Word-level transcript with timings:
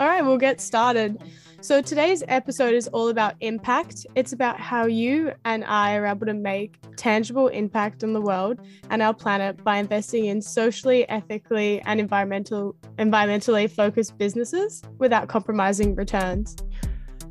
All 0.00 0.08
right, 0.08 0.22
we'll 0.22 0.38
get 0.38 0.60
started. 0.60 1.22
So, 1.60 1.80
today's 1.80 2.24
episode 2.26 2.74
is 2.74 2.88
all 2.88 3.08
about 3.08 3.36
impact. 3.40 4.06
It's 4.16 4.32
about 4.32 4.58
how 4.58 4.86
you 4.86 5.32
and 5.44 5.64
I 5.64 5.94
are 5.94 6.04
able 6.04 6.26
to 6.26 6.34
make 6.34 6.78
tangible 6.96 7.46
impact 7.48 8.02
on 8.02 8.12
the 8.12 8.20
world 8.20 8.58
and 8.90 9.00
our 9.00 9.14
planet 9.14 9.62
by 9.62 9.76
investing 9.76 10.26
in 10.26 10.42
socially, 10.42 11.08
ethically, 11.08 11.80
and 11.82 12.00
environmental, 12.00 12.74
environmentally 12.98 13.70
focused 13.70 14.18
businesses 14.18 14.82
without 14.98 15.28
compromising 15.28 15.94
returns. 15.94 16.56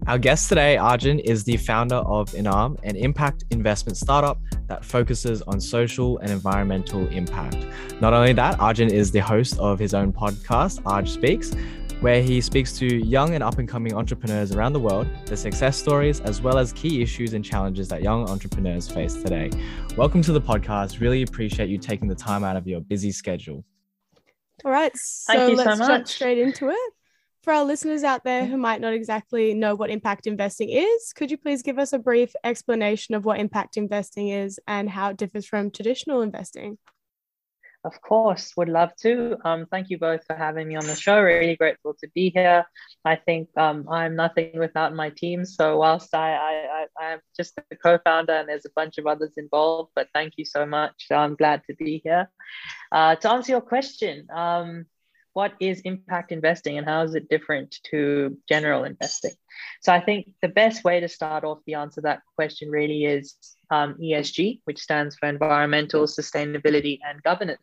Our 0.07 0.17
guest 0.17 0.49
today, 0.49 0.75
Arjun, 0.75 1.19
is 1.19 1.45
the 1.45 1.55
founder 1.55 1.95
of 1.95 2.29
Inam, 2.31 2.77
an 2.83 2.97
impact 2.97 3.45
investment 3.51 3.95
startup 3.97 4.37
that 4.67 4.83
focuses 4.83 5.41
on 5.43 5.61
social 5.61 6.17
and 6.17 6.29
environmental 6.29 7.07
impact. 7.07 7.57
Not 8.01 8.13
only 8.13 8.33
that, 8.33 8.59
Arjun 8.59 8.91
is 8.91 9.11
the 9.11 9.19
host 9.19 9.57
of 9.59 9.79
his 9.79 9.93
own 9.93 10.11
podcast, 10.11 10.81
Arj 10.83 11.07
Speaks, 11.07 11.55
where 12.03 12.21
he 12.21 12.41
speaks 12.41 12.77
to 12.77 12.85
young 12.85 13.33
and 13.33 13.41
up 13.41 13.59
and 13.59 13.69
coming 13.69 13.93
entrepreneurs 13.93 14.51
around 14.51 14.73
the 14.73 14.79
world, 14.79 15.07
their 15.25 15.37
success 15.37 15.77
stories, 15.77 16.19
as 16.19 16.41
well 16.41 16.57
as 16.57 16.73
key 16.73 17.01
issues 17.01 17.31
and 17.31 17.45
challenges 17.45 17.87
that 17.87 18.03
young 18.03 18.27
entrepreneurs 18.27 18.91
face 18.91 19.13
today. 19.13 19.49
Welcome 19.95 20.21
to 20.23 20.33
the 20.33 20.41
podcast. 20.41 20.99
Really 20.99 21.21
appreciate 21.21 21.69
you 21.69 21.77
taking 21.77 22.09
the 22.09 22.15
time 22.15 22.43
out 22.43 22.57
of 22.57 22.67
your 22.67 22.81
busy 22.81 23.13
schedule. 23.13 23.63
All 24.65 24.71
right, 24.73 24.91
so 24.97 25.47
let's 25.47 25.79
so 25.79 25.87
jump 25.87 26.05
straight 26.09 26.39
into 26.39 26.67
it. 26.67 26.93
For 27.41 27.53
our 27.53 27.63
listeners 27.63 28.03
out 28.03 28.25
there 28.25 28.45
who 28.45 28.57
might 28.57 28.81
not 28.81 28.91
exactly 28.91 29.53
know 29.53 29.73
what 29.73 29.89
impact 29.89 30.27
investing 30.27 30.71
is, 30.71 31.13
could 31.13 31.31
you 31.31 31.37
please 31.37 31.61
give 31.61 31.79
us 31.79 31.93
a 31.93 31.99
brief 31.99 32.33
explanation 32.43 33.15
of 33.15 33.23
what 33.23 33.39
impact 33.39 33.77
investing 33.77 34.27
is 34.27 34.59
and 34.67 34.89
how 34.89 35.11
it 35.11 35.17
differs 35.17 35.45
from 35.45 35.71
traditional 35.71 36.19
investing? 36.19 36.77
Of 37.85 37.99
course, 38.01 38.53
would 38.55 38.69
love 38.69 38.95
to. 39.01 39.35
Um, 39.43 39.65
thank 39.69 39.89
you 39.89 39.97
both 39.97 40.25
for 40.25 40.37
having 40.37 40.69
me 40.69 40.75
on 40.77 40.87
the 40.87 40.95
show. 40.95 41.19
Really 41.19 41.57
grateful 41.57 41.93
to 41.99 42.07
be 42.15 42.31
here. 42.33 42.65
I 43.03 43.17
think 43.17 43.49
um, 43.57 43.89
I'm 43.89 44.15
nothing 44.15 44.57
without 44.57 44.95
my 44.95 45.09
team. 45.09 45.43
So 45.43 45.77
whilst 45.79 46.15
I, 46.15 46.33
I, 46.33 46.85
I 46.97 47.13
am 47.13 47.19
just 47.35 47.57
the 47.57 47.75
co-founder 47.75 48.31
and 48.31 48.47
there's 48.47 48.65
a 48.65 48.71
bunch 48.73 48.97
of 48.99 49.05
others 49.05 49.33
involved, 49.35 49.91
but 49.95 50.07
thank 50.13 50.33
you 50.37 50.45
so 50.45 50.65
much. 50.65 51.07
I'm 51.11 51.35
glad 51.35 51.61
to 51.67 51.75
be 51.75 51.99
here. 52.05 52.29
Uh, 52.89 53.15
to 53.15 53.29
answer 53.29 53.51
your 53.51 53.61
question, 53.61 54.27
um, 54.33 54.85
what 55.33 55.53
is 55.59 55.81
impact 55.81 56.31
investing 56.31 56.77
and 56.77 56.87
how 56.87 57.03
is 57.03 57.15
it 57.15 57.29
different 57.29 57.77
to 57.91 58.37
general 58.47 58.83
investing? 58.83 59.33
So 59.81 59.91
I 59.91 59.99
think 59.99 60.29
the 60.41 60.47
best 60.47 60.83
way 60.83 60.99
to 60.99 61.07
start 61.07 61.43
off 61.43 61.59
the 61.65 61.73
answer 61.75 62.01
to 62.01 62.05
that 62.05 62.21
question 62.35 62.69
really 62.69 63.05
is 63.05 63.35
um, 63.69 63.95
ESG, 63.95 64.61
which 64.65 64.79
stands 64.79 65.15
for 65.15 65.27
environmental 65.27 66.05
sustainability 66.05 66.99
and 67.07 67.21
governance. 67.23 67.61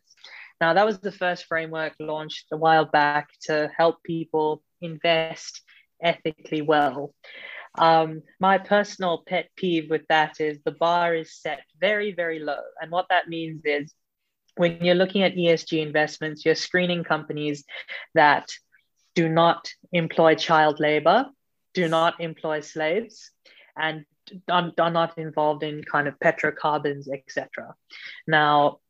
Now, 0.59 0.73
that 0.73 0.85
was 0.85 0.99
the 0.99 1.11
first 1.11 1.45
framework 1.45 1.93
launched 1.99 2.47
a 2.51 2.57
while 2.57 2.85
back 2.85 3.29
to 3.43 3.69
help 3.75 4.03
people 4.03 4.61
invest 4.81 5.61
ethically 6.03 6.61
well. 6.61 7.13
Um, 7.77 8.21
my 8.39 8.57
personal 8.57 9.23
pet 9.25 9.49
peeve 9.55 9.89
with 9.89 10.05
that 10.09 10.41
is 10.41 10.59
the 10.63 10.71
bar 10.71 11.15
is 11.15 11.33
set 11.33 11.61
very, 11.79 12.11
very 12.11 12.39
low. 12.39 12.61
And 12.81 12.91
what 12.91 13.07
that 13.09 13.29
means 13.29 13.61
is 13.63 13.93
when 14.61 14.77
you're 14.85 14.93
looking 14.93 15.23
at 15.23 15.33
ESG 15.33 15.81
investments, 15.81 16.45
you're 16.45 16.53
screening 16.53 17.03
companies 17.03 17.63
that 18.13 18.47
do 19.15 19.27
not 19.27 19.67
employ 19.91 20.35
child 20.35 20.79
labor, 20.79 21.25
do 21.73 21.87
not 21.87 22.21
employ 22.21 22.59
slaves, 22.59 23.31
and 23.75 24.05
are, 24.47 24.71
are 24.79 24.91
not 24.91 25.17
involved 25.17 25.63
in 25.63 25.83
kind 25.83 26.07
of 26.07 26.19
petrocarbons, 26.19 27.09
etc. 27.11 27.73
Now, 28.27 28.81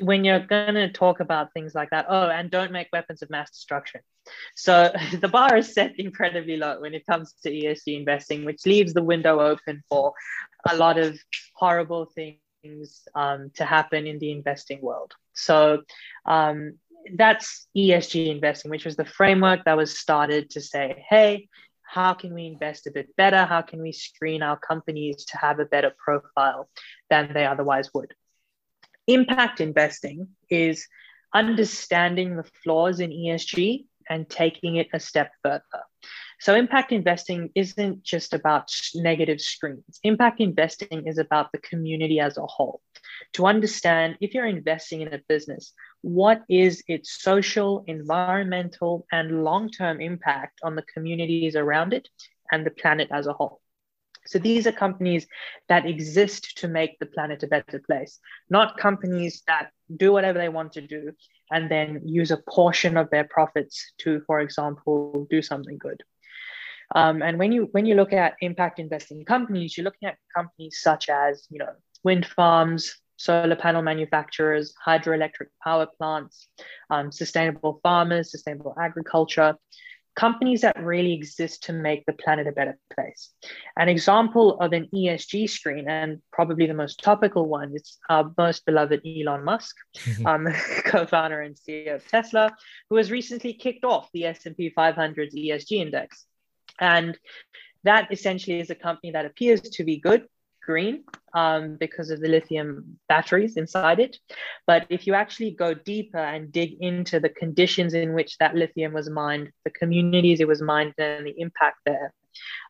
when 0.00 0.24
you're 0.24 0.40
going 0.40 0.74
to 0.74 0.90
talk 0.90 1.20
about 1.20 1.52
things 1.52 1.74
like 1.74 1.90
that, 1.90 2.06
oh, 2.08 2.30
and 2.30 2.50
don't 2.50 2.72
make 2.72 2.88
weapons 2.90 3.20
of 3.20 3.28
mass 3.28 3.50
destruction. 3.50 4.00
So 4.56 4.90
the 5.20 5.28
bar 5.28 5.58
is 5.58 5.74
set 5.74 6.00
incredibly 6.00 6.56
low 6.56 6.80
when 6.80 6.94
it 6.94 7.04
comes 7.04 7.34
to 7.42 7.50
ESG 7.50 8.00
investing, 8.00 8.46
which 8.46 8.64
leaves 8.64 8.94
the 8.94 9.04
window 9.04 9.40
open 9.40 9.82
for 9.90 10.14
a 10.66 10.74
lot 10.74 10.98
of 10.98 11.18
horrible 11.54 12.06
things 12.06 12.38
um, 13.14 13.50
to 13.54 13.64
happen 13.64 14.06
in 14.06 14.18
the 14.18 14.30
investing 14.30 14.80
world. 14.80 15.12
So 15.34 15.82
um, 16.26 16.78
that's 17.14 17.66
ESG 17.76 18.28
investing, 18.28 18.70
which 18.70 18.84
was 18.84 18.96
the 18.96 19.04
framework 19.04 19.64
that 19.64 19.76
was 19.76 19.98
started 19.98 20.50
to 20.50 20.60
say, 20.60 21.04
hey, 21.08 21.48
how 21.82 22.12
can 22.12 22.34
we 22.34 22.46
invest 22.46 22.86
a 22.86 22.90
bit 22.90 23.16
better? 23.16 23.44
How 23.44 23.62
can 23.62 23.80
we 23.80 23.92
screen 23.92 24.42
our 24.42 24.58
companies 24.58 25.24
to 25.26 25.38
have 25.38 25.58
a 25.58 25.64
better 25.64 25.92
profile 25.96 26.68
than 27.08 27.32
they 27.32 27.46
otherwise 27.46 27.90
would? 27.94 28.14
Impact 29.06 29.60
investing 29.60 30.28
is 30.50 30.86
understanding 31.34 32.36
the 32.36 32.44
flaws 32.62 33.00
in 33.00 33.10
ESG 33.10 33.86
and 34.08 34.28
taking 34.28 34.76
it 34.76 34.88
a 34.92 35.00
step 35.00 35.30
further. 35.42 35.62
So, 36.40 36.54
impact 36.54 36.92
investing 36.92 37.50
isn't 37.54 38.02
just 38.04 38.32
about 38.32 38.70
negative 38.94 39.40
screens. 39.40 39.98
Impact 40.04 40.40
investing 40.40 41.06
is 41.06 41.18
about 41.18 41.50
the 41.52 41.58
community 41.58 42.20
as 42.20 42.38
a 42.38 42.46
whole. 42.46 42.80
To 43.34 43.46
understand 43.46 44.16
if 44.20 44.34
you're 44.34 44.46
investing 44.46 45.00
in 45.00 45.12
a 45.12 45.22
business, 45.28 45.72
what 46.02 46.42
is 46.48 46.82
its 46.86 47.22
social, 47.22 47.84
environmental, 47.88 49.06
and 49.10 49.42
long 49.42 49.68
term 49.68 50.00
impact 50.00 50.60
on 50.62 50.76
the 50.76 50.82
communities 50.82 51.56
around 51.56 51.92
it 51.92 52.08
and 52.52 52.64
the 52.64 52.70
planet 52.70 53.08
as 53.10 53.26
a 53.26 53.32
whole? 53.32 53.60
So 54.28 54.38
these 54.38 54.66
are 54.66 54.72
companies 54.72 55.26
that 55.68 55.86
exist 55.86 56.58
to 56.58 56.68
make 56.68 56.98
the 56.98 57.06
planet 57.06 57.42
a 57.42 57.46
better 57.46 57.80
place, 57.80 58.20
not 58.50 58.76
companies 58.76 59.42
that 59.46 59.70
do 59.96 60.12
whatever 60.12 60.38
they 60.38 60.50
want 60.50 60.72
to 60.74 60.82
do 60.82 61.12
and 61.50 61.70
then 61.70 62.02
use 62.04 62.30
a 62.30 62.42
portion 62.48 62.98
of 62.98 63.08
their 63.10 63.24
profits 63.24 63.94
to, 63.98 64.20
for 64.26 64.40
example, 64.40 65.26
do 65.30 65.40
something 65.40 65.78
good. 65.78 66.02
Um, 66.94 67.22
and 67.22 67.38
when 67.38 67.52
you 67.52 67.68
when 67.72 67.86
you 67.86 67.94
look 67.94 68.12
at 68.12 68.34
impact 68.40 68.78
investing 68.78 69.24
companies, 69.24 69.76
you're 69.76 69.84
looking 69.84 70.08
at 70.08 70.16
companies 70.34 70.78
such 70.80 71.08
as 71.08 71.46
you 71.50 71.58
know 71.58 71.72
wind 72.04 72.26
farms, 72.26 72.94
solar 73.16 73.56
panel 73.56 73.82
manufacturers, 73.82 74.74
hydroelectric 74.86 75.48
power 75.62 75.86
plants, 75.98 76.48
um, 76.90 77.12
sustainable 77.12 77.80
farmers, 77.82 78.30
sustainable 78.30 78.74
agriculture, 78.80 79.56
companies 80.18 80.62
that 80.62 80.82
really 80.82 81.12
exist 81.12 81.62
to 81.62 81.72
make 81.72 82.04
the 82.04 82.12
planet 82.12 82.48
a 82.48 82.52
better 82.52 82.76
place. 82.92 83.30
An 83.76 83.88
example 83.88 84.58
of 84.60 84.72
an 84.72 84.88
ESG 84.92 85.48
screen, 85.48 85.88
and 85.88 86.20
probably 86.32 86.66
the 86.66 86.74
most 86.74 87.00
topical 87.02 87.46
one, 87.46 87.72
is 87.74 87.98
our 88.10 88.32
most 88.36 88.66
beloved 88.66 89.00
Elon 89.06 89.44
Musk, 89.44 89.76
um, 90.26 90.48
co-founder 90.84 91.40
and 91.40 91.54
CEO 91.54 91.94
of 91.94 92.08
Tesla, 92.08 92.52
who 92.90 92.96
has 92.96 93.12
recently 93.12 93.52
kicked 93.52 93.84
off 93.84 94.08
the 94.12 94.24
S&P 94.24 94.72
500's 94.76 95.36
ESG 95.36 95.72
index. 95.72 96.26
And 96.80 97.18
that 97.84 98.12
essentially 98.12 98.60
is 98.60 98.70
a 98.70 98.74
company 98.74 99.12
that 99.12 99.26
appears 99.26 99.60
to 99.60 99.84
be 99.84 99.98
good, 99.98 100.26
green, 100.64 101.04
um, 101.32 101.76
because 101.76 102.10
of 102.10 102.20
the 102.20 102.28
lithium 102.28 102.98
batteries 103.08 103.56
inside 103.56 104.00
it. 104.00 104.18
But 104.66 104.86
if 104.90 105.06
you 105.06 105.14
actually 105.14 105.52
go 105.52 105.74
deeper 105.74 106.18
and 106.18 106.52
dig 106.52 106.76
into 106.80 107.20
the 107.20 107.30
conditions 107.30 107.94
in 107.94 108.12
which 108.12 108.36
that 108.38 108.54
lithium 108.54 108.92
was 108.92 109.08
mined, 109.08 109.50
the 109.64 109.70
communities 109.70 110.40
it 110.40 110.48
was 110.48 110.60
mined, 110.60 110.94
and 110.98 111.26
the 111.26 111.34
impact 111.40 111.78
there, 111.86 112.12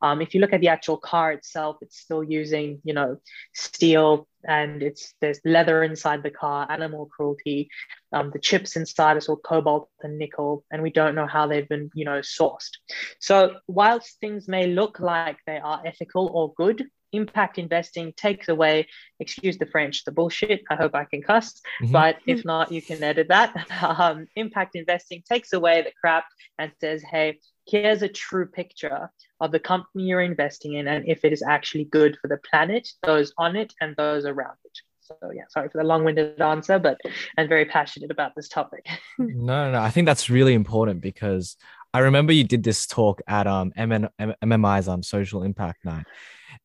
um, 0.03 0.21
if 0.21 0.35
you 0.35 0.41
look 0.41 0.53
at 0.53 0.61
the 0.61 0.69
actual 0.69 0.97
car 0.97 1.33
itself, 1.33 1.77
it's 1.81 1.99
still 1.99 2.23
using, 2.23 2.81
you 2.85 2.95
know, 2.95 3.21
steel 3.55 4.29
and 4.49 4.83
it's 4.83 5.15
there's 5.21 5.41
leather 5.45 5.83
inside 5.85 6.23
the 6.23 6.31
car, 6.31 6.67
animal 6.71 7.07
cruelty. 7.07 7.69
Um, 8.13 8.31
the 8.33 8.39
chips 8.41 8.75
inside 8.75 9.19
is 9.19 9.29
all 9.29 9.37
cobalt 9.37 9.91
and 10.03 10.19
nickel, 10.19 10.65
and 10.73 10.83
we 10.83 10.91
don't 10.91 11.15
know 11.15 11.27
how 11.27 11.47
they've 11.47 11.69
been, 11.69 11.91
you 11.95 12.07
know, 12.07 12.21
sourced. 12.21 12.73
So 13.21 13.57
whilst 13.69 14.19
things 14.19 14.49
may 14.49 14.67
look 14.67 14.99
like 14.99 15.37
they 15.47 15.59
are 15.59 15.83
ethical 15.85 16.31
or 16.33 16.55
good, 16.55 16.87
impact 17.13 17.59
investing 17.59 18.13
takes 18.17 18.49
away, 18.49 18.87
excuse 19.21 19.59
the 19.59 19.67
French, 19.67 20.05
the 20.05 20.13
bullshit. 20.13 20.63
I 20.71 20.77
hope 20.77 20.95
I 20.95 21.05
can 21.05 21.23
cuss, 21.23 21.61
mm-hmm. 21.83 21.93
but 21.93 22.17
if 22.27 22.45
not, 22.45 22.73
you 22.73 22.83
can 22.83 23.03
edit 23.03 23.29
that. 23.29 23.55
Um, 23.99 24.27
impact 24.37 24.77
investing 24.77 25.23
takes 25.29 25.53
away 25.53 25.83
the 25.83 25.93
crap 26.01 26.25
and 26.59 26.73
says, 26.81 27.03
hey, 27.03 27.41
here's 27.67 28.03
a 28.03 28.09
true 28.09 28.47
picture 28.47 29.11
of 29.41 29.53
the 29.53 29.61
company 29.61 30.05
you're 30.05 30.21
investing 30.21 30.75
in 30.75 30.89
and 30.89 31.07
if 31.09 31.25
it 31.25 31.33
is 31.33 31.43
actually 31.43 31.85
good 31.85 32.17
for 32.21 32.29
the 32.29 32.39
planet, 32.39 32.89
those 33.03 33.33
on 33.39 33.57
it, 33.57 33.73
and 33.81 33.95
those 33.97 34.25
around 34.25 34.57
it. 34.65 34.79
So 35.01 35.31
yeah, 35.35 35.45
sorry 35.49 35.69
for 35.71 35.79
the 35.79 35.85
long-winded 35.85 36.41
answer, 36.41 36.79
but 36.79 37.01
I'm 37.39 37.49
very 37.49 37.65
passionate 37.65 38.11
about 38.11 38.33
this 38.37 38.49
topic. 38.49 38.87
no, 39.19 39.73
no, 39.73 39.81
I 39.81 39.91
think 39.91 40.07
that's 40.07 40.29
really 40.29 40.55
important 40.55 41.01
because 41.01 41.57
I 41.95 42.01
remember 42.01 42.33
you 42.33 42.45
did 42.45 42.63
this 42.63 42.87
talk 42.87 43.23
at 43.27 43.47
um 43.47 43.73
MN, 43.77 44.09
MMI's 44.21 44.89
um 44.89 45.03
social 45.03 45.43
impact 45.43 45.85
night, 45.85 46.05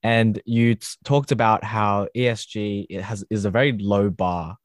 and 0.01 0.41
you 0.45 0.75
t- 0.75 0.87
talked 1.05 1.31
about 1.31 1.63
how 1.63 2.07
ESG 2.15 2.87
it 2.89 3.01
has 3.01 3.23
is 3.29 3.45
a 3.45 3.49
very 3.49 3.71
low 3.71 4.09
bar, 4.09 4.57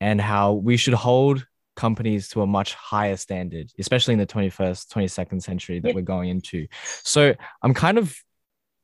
and 0.00 0.20
how 0.20 0.54
we 0.54 0.76
should 0.76 0.94
hold 0.94 1.46
companies 1.76 2.28
to 2.30 2.42
a 2.42 2.46
much 2.46 2.74
higher 2.74 3.16
standard, 3.16 3.70
especially 3.78 4.12
in 4.12 4.18
the 4.18 4.26
21st, 4.26 4.88
22nd 4.88 5.42
century 5.42 5.80
that 5.80 5.94
we're 5.94 6.02
going 6.02 6.28
into. 6.28 6.66
So 7.02 7.34
I'm 7.62 7.74
kind 7.74 7.98
of 7.98 8.16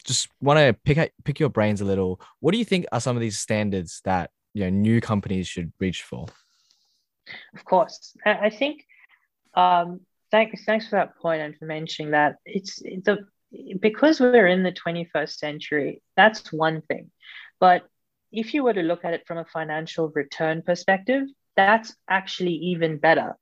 just 0.04 0.28
want 0.40 0.58
to 0.58 0.76
pick 0.84 1.12
pick 1.24 1.38
your 1.38 1.50
brains 1.50 1.80
a 1.80 1.84
little. 1.84 2.20
What 2.40 2.52
do 2.52 2.58
you 2.58 2.64
think 2.64 2.86
are 2.92 3.00
some 3.00 3.16
of 3.16 3.20
these 3.20 3.38
standards 3.38 4.00
that 4.04 4.30
you 4.54 4.64
know 4.64 4.70
new 4.70 5.00
companies 5.00 5.46
should 5.46 5.72
reach 5.78 6.02
for? 6.02 6.26
Of 7.54 7.64
course, 7.64 8.16
I 8.24 8.48
think 8.50 8.84
um, 9.54 10.00
thanks, 10.30 10.64
thanks 10.64 10.88
for 10.88 10.96
that 10.96 11.18
point 11.18 11.42
and 11.42 11.56
for 11.56 11.66
mentioning 11.66 12.12
that. 12.12 12.36
It's 12.46 12.76
the 12.76 13.26
because 13.80 14.20
we're 14.20 14.46
in 14.46 14.62
the 14.62 14.72
21st 14.72 15.36
century. 15.36 16.02
That's 16.16 16.52
one 16.52 16.82
thing, 16.82 17.10
but 17.60 17.86
if 18.30 18.52
you 18.52 18.62
were 18.62 18.74
to 18.74 18.82
look 18.82 19.04
at 19.04 19.14
it 19.14 19.26
from 19.26 19.38
a 19.38 19.44
financial 19.44 20.10
return 20.14 20.62
perspective, 20.62 21.24
that's 21.58 21.92
actually 22.08 22.54
even 22.54 22.98
better. 22.98 23.36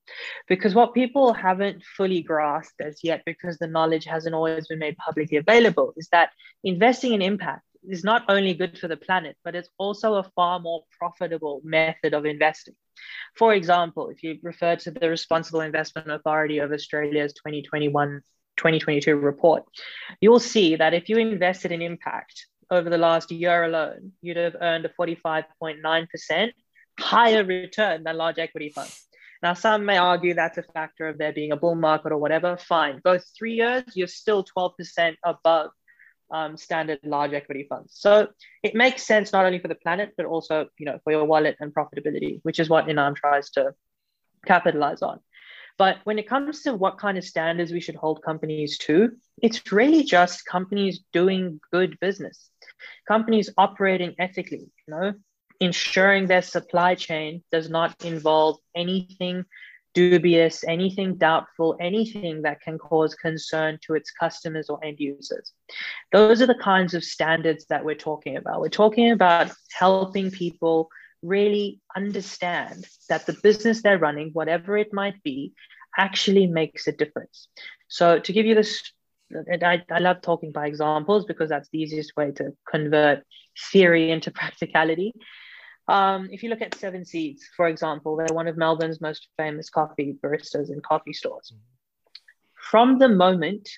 Because 0.48 0.74
what 0.74 0.94
people 0.94 1.34
haven't 1.34 1.84
fully 1.84 2.22
grasped 2.22 2.80
as 2.80 3.00
yet 3.04 3.22
because 3.26 3.58
the 3.58 3.66
knowledge 3.66 4.06
hasn't 4.06 4.34
always 4.34 4.66
been 4.68 4.78
made 4.78 4.96
publicly 4.96 5.36
available 5.36 5.92
is 5.98 6.08
that 6.12 6.30
investing 6.64 7.12
in 7.12 7.20
impact 7.20 7.62
is 7.86 8.04
not 8.04 8.24
only 8.28 8.54
good 8.54 8.78
for 8.78 8.88
the 8.88 8.96
planet 8.96 9.36
but 9.44 9.54
it's 9.54 9.68
also 9.78 10.14
a 10.14 10.30
far 10.34 10.58
more 10.58 10.82
profitable 10.98 11.60
method 11.62 12.14
of 12.14 12.24
investing. 12.24 12.74
For 13.36 13.52
example 13.52 14.08
if 14.08 14.22
you 14.22 14.38
refer 14.42 14.76
to 14.76 14.90
the 14.90 15.10
responsible 15.10 15.60
investment 15.60 16.10
authority 16.10 16.58
of 16.58 16.72
australia's 16.72 17.34
2021 17.34 18.22
2022 18.56 19.14
report 19.14 19.64
you'll 20.22 20.40
see 20.40 20.76
that 20.76 20.94
if 20.94 21.10
you 21.10 21.18
invested 21.18 21.70
in 21.70 21.82
impact 21.82 22.46
over 22.70 22.88
the 22.88 22.98
last 22.98 23.30
year 23.30 23.64
alone 23.64 24.12
you'd 24.22 24.38
have 24.38 24.56
earned 24.60 24.86
a 24.86 24.92
45.9% 24.98 26.50
higher 26.98 27.44
return 27.44 28.04
than 28.04 28.16
large 28.16 28.38
equity 28.38 28.70
funds. 28.70 29.06
Now, 29.42 29.54
some 29.54 29.84
may 29.84 29.98
argue 29.98 30.34
that's 30.34 30.58
a 30.58 30.62
factor 30.62 31.08
of 31.08 31.18
there 31.18 31.32
being 31.32 31.52
a 31.52 31.56
bull 31.56 31.74
market 31.74 32.12
or 32.12 32.18
whatever. 32.18 32.56
Fine. 32.56 33.00
Both 33.04 33.24
three 33.36 33.54
years, 33.54 33.84
you're 33.94 34.06
still 34.06 34.44
12% 34.44 35.16
above 35.24 35.70
um, 36.30 36.56
standard 36.56 37.00
large 37.04 37.32
equity 37.32 37.66
funds. 37.68 37.92
So 37.94 38.28
it 38.62 38.74
makes 38.74 39.04
sense 39.04 39.32
not 39.32 39.46
only 39.46 39.58
for 39.58 39.68
the 39.68 39.74
planet, 39.74 40.12
but 40.16 40.26
also 40.26 40.68
you 40.78 40.86
know 40.86 40.98
for 41.04 41.12
your 41.12 41.24
wallet 41.24 41.56
and 41.60 41.72
profitability, 41.74 42.40
which 42.42 42.58
is 42.58 42.68
what 42.68 42.86
Inam 42.86 43.14
tries 43.14 43.50
to 43.50 43.74
capitalize 44.44 45.02
on. 45.02 45.20
But 45.78 45.98
when 46.04 46.18
it 46.18 46.28
comes 46.28 46.62
to 46.62 46.74
what 46.74 46.98
kind 46.98 47.18
of 47.18 47.24
standards 47.24 47.70
we 47.70 47.80
should 47.80 47.96
hold 47.96 48.22
companies 48.22 48.78
to, 48.78 49.12
it's 49.42 49.70
really 49.70 50.04
just 50.04 50.46
companies 50.46 51.00
doing 51.12 51.60
good 51.70 51.98
business, 52.00 52.50
companies 53.06 53.50
operating 53.58 54.14
ethically. 54.18 54.70
You 54.86 54.94
know, 54.94 55.12
ensuring 55.60 56.26
their 56.26 56.42
supply 56.42 56.94
chain 56.94 57.42
does 57.50 57.68
not 57.68 58.04
involve 58.04 58.58
anything 58.74 59.44
dubious, 59.96 60.62
anything 60.64 61.16
doubtful, 61.16 61.74
anything 61.80 62.42
that 62.42 62.60
can 62.60 62.76
cause 62.76 63.14
concern 63.14 63.78
to 63.82 63.94
its 63.94 64.10
customers 64.10 64.68
or 64.68 64.78
end 64.84 65.00
users. 65.00 65.52
Those 66.12 66.42
are 66.42 66.46
the 66.46 66.62
kinds 66.62 66.92
of 66.92 67.02
standards 67.02 67.64
that 67.70 67.82
we're 67.82 67.94
talking 67.94 68.36
about. 68.36 68.60
We're 68.60 68.68
talking 68.68 69.10
about 69.10 69.50
helping 69.72 70.30
people 70.30 70.90
really 71.22 71.80
understand 71.96 72.86
that 73.08 73.24
the 73.24 73.36
business 73.42 73.82
they're 73.82 73.98
running, 73.98 74.30
whatever 74.34 74.76
it 74.76 74.92
might 74.92 75.22
be, 75.22 75.54
actually 75.96 76.46
makes 76.46 76.86
a 76.86 76.92
difference. 76.92 77.48
So, 77.88 78.18
to 78.18 78.32
give 78.34 78.44
you 78.44 78.54
this, 78.54 78.92
I, 79.62 79.82
I 79.90 79.98
love 79.98 80.20
talking 80.20 80.52
by 80.52 80.66
examples 80.66 81.24
because 81.24 81.48
that's 81.48 81.70
the 81.70 81.80
easiest 81.80 82.14
way 82.18 82.32
to 82.32 82.52
convert 82.70 83.24
theory 83.72 84.10
into 84.10 84.30
practicality. 84.40 85.14
Um, 85.88 86.28
if 86.32 86.42
you 86.42 86.50
look 86.50 86.62
at 86.62 86.74
Seven 86.74 87.04
Seeds, 87.04 87.48
for 87.56 87.68
example, 87.68 88.16
they're 88.16 88.34
one 88.34 88.48
of 88.48 88.56
Melbourne's 88.56 89.00
most 89.00 89.28
famous 89.36 89.70
coffee 89.70 90.16
baristas 90.22 90.70
and 90.70 90.82
coffee 90.82 91.12
stores. 91.12 91.52
From 92.54 92.98
the 92.98 93.08
moment 93.08 93.68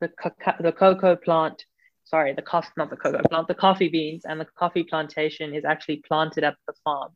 the, 0.00 0.08
coca- 0.08 0.56
the 0.60 0.72
cocoa 0.72 1.16
plant, 1.16 1.64
sorry, 2.04 2.32
the 2.32 2.42
coffee, 2.42 2.70
not 2.76 2.88
the 2.88 2.96
cocoa 2.96 3.22
plant, 3.28 3.48
the 3.48 3.54
coffee 3.54 3.88
beans 3.88 4.24
and 4.24 4.40
the 4.40 4.46
coffee 4.56 4.84
plantation 4.84 5.54
is 5.54 5.64
actually 5.66 6.02
planted 6.08 6.44
at 6.44 6.56
the 6.66 6.72
farm, 6.84 7.12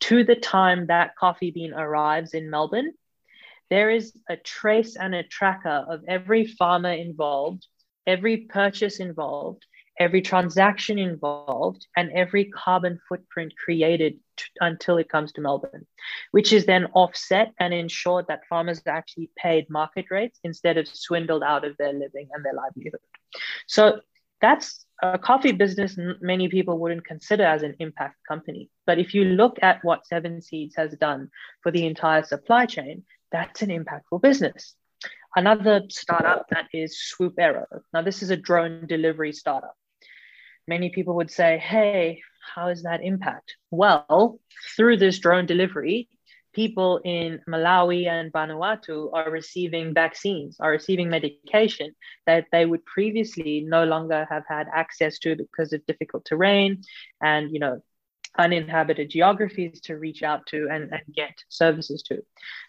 to 0.00 0.24
the 0.24 0.36
time 0.36 0.86
that 0.86 1.14
coffee 1.16 1.50
bean 1.50 1.74
arrives 1.74 2.32
in 2.34 2.50
Melbourne, 2.50 2.92
there 3.70 3.90
is 3.90 4.12
a 4.28 4.36
trace 4.36 4.96
and 4.96 5.14
a 5.14 5.22
tracker 5.22 5.86
of 5.88 6.02
every 6.08 6.46
farmer 6.46 6.92
involved, 6.92 7.66
every 8.06 8.38
purchase 8.38 9.00
involved, 9.00 9.64
every 9.98 10.22
transaction 10.22 10.98
involved, 10.98 11.86
and 11.96 12.10
every 12.12 12.46
carbon 12.46 12.98
footprint 13.08 13.52
created 13.62 14.18
t- 14.36 14.44
until 14.60 14.96
it 14.96 15.08
comes 15.08 15.32
to 15.32 15.40
Melbourne, 15.40 15.86
which 16.30 16.52
is 16.52 16.66
then 16.66 16.86
offset 16.94 17.52
and 17.58 17.74
ensured 17.74 18.26
that 18.28 18.46
farmers 18.48 18.82
actually 18.86 19.30
paid 19.36 19.68
market 19.70 20.06
rates 20.10 20.38
instead 20.44 20.78
of 20.78 20.88
swindled 20.88 21.42
out 21.42 21.64
of 21.64 21.76
their 21.76 21.92
living 21.92 22.28
and 22.32 22.44
their 22.44 22.54
livelihood. 22.54 23.00
So 23.66 24.00
that's 24.40 24.84
a 25.02 25.18
coffee 25.18 25.52
business 25.52 25.96
many 26.20 26.48
people 26.48 26.78
wouldn't 26.78 27.04
consider 27.04 27.44
as 27.44 27.62
an 27.62 27.76
impact 27.78 28.16
company. 28.26 28.70
But 28.86 28.98
if 28.98 29.14
you 29.14 29.24
look 29.24 29.58
at 29.62 29.84
what 29.84 30.06
Seven 30.06 30.40
Seeds 30.40 30.74
has 30.76 30.96
done 30.96 31.30
for 31.62 31.70
the 31.70 31.86
entire 31.86 32.22
supply 32.24 32.66
chain, 32.66 33.04
that's 33.30 33.62
an 33.62 33.70
impactful 33.70 34.20
business. 34.22 34.74
Another 35.34 35.82
startup 35.88 36.46
that 36.50 36.66
is 36.72 37.00
Swoop 37.00 37.34
Aero. 37.38 37.66
Now, 37.94 38.02
this 38.02 38.22
is 38.22 38.30
a 38.30 38.36
drone 38.36 38.86
delivery 38.86 39.32
startup 39.32 39.76
many 40.66 40.90
people 40.90 41.16
would 41.16 41.30
say, 41.30 41.58
hey, 41.58 42.22
how 42.54 42.68
is 42.68 42.82
that 42.82 43.02
impact? 43.02 43.56
Well, 43.70 44.40
through 44.76 44.98
this 44.98 45.18
drone 45.18 45.46
delivery, 45.46 46.08
people 46.52 47.00
in 47.04 47.40
Malawi 47.48 48.06
and 48.06 48.32
Vanuatu 48.32 49.10
are 49.12 49.30
receiving 49.30 49.94
vaccines, 49.94 50.56
are 50.60 50.70
receiving 50.70 51.08
medication 51.08 51.94
that 52.26 52.46
they 52.52 52.66
would 52.66 52.84
previously 52.84 53.64
no 53.66 53.84
longer 53.84 54.26
have 54.28 54.44
had 54.48 54.66
access 54.72 55.18
to 55.20 55.36
because 55.36 55.72
of 55.72 55.86
difficult 55.86 56.24
terrain 56.24 56.82
and, 57.22 57.50
you 57.50 57.58
know, 57.58 57.82
uninhabited 58.38 59.10
geographies 59.10 59.80
to 59.82 59.96
reach 59.96 60.22
out 60.22 60.46
to 60.46 60.68
and, 60.70 60.90
and 60.90 61.02
get 61.14 61.36
services 61.48 62.02
to. 62.02 62.22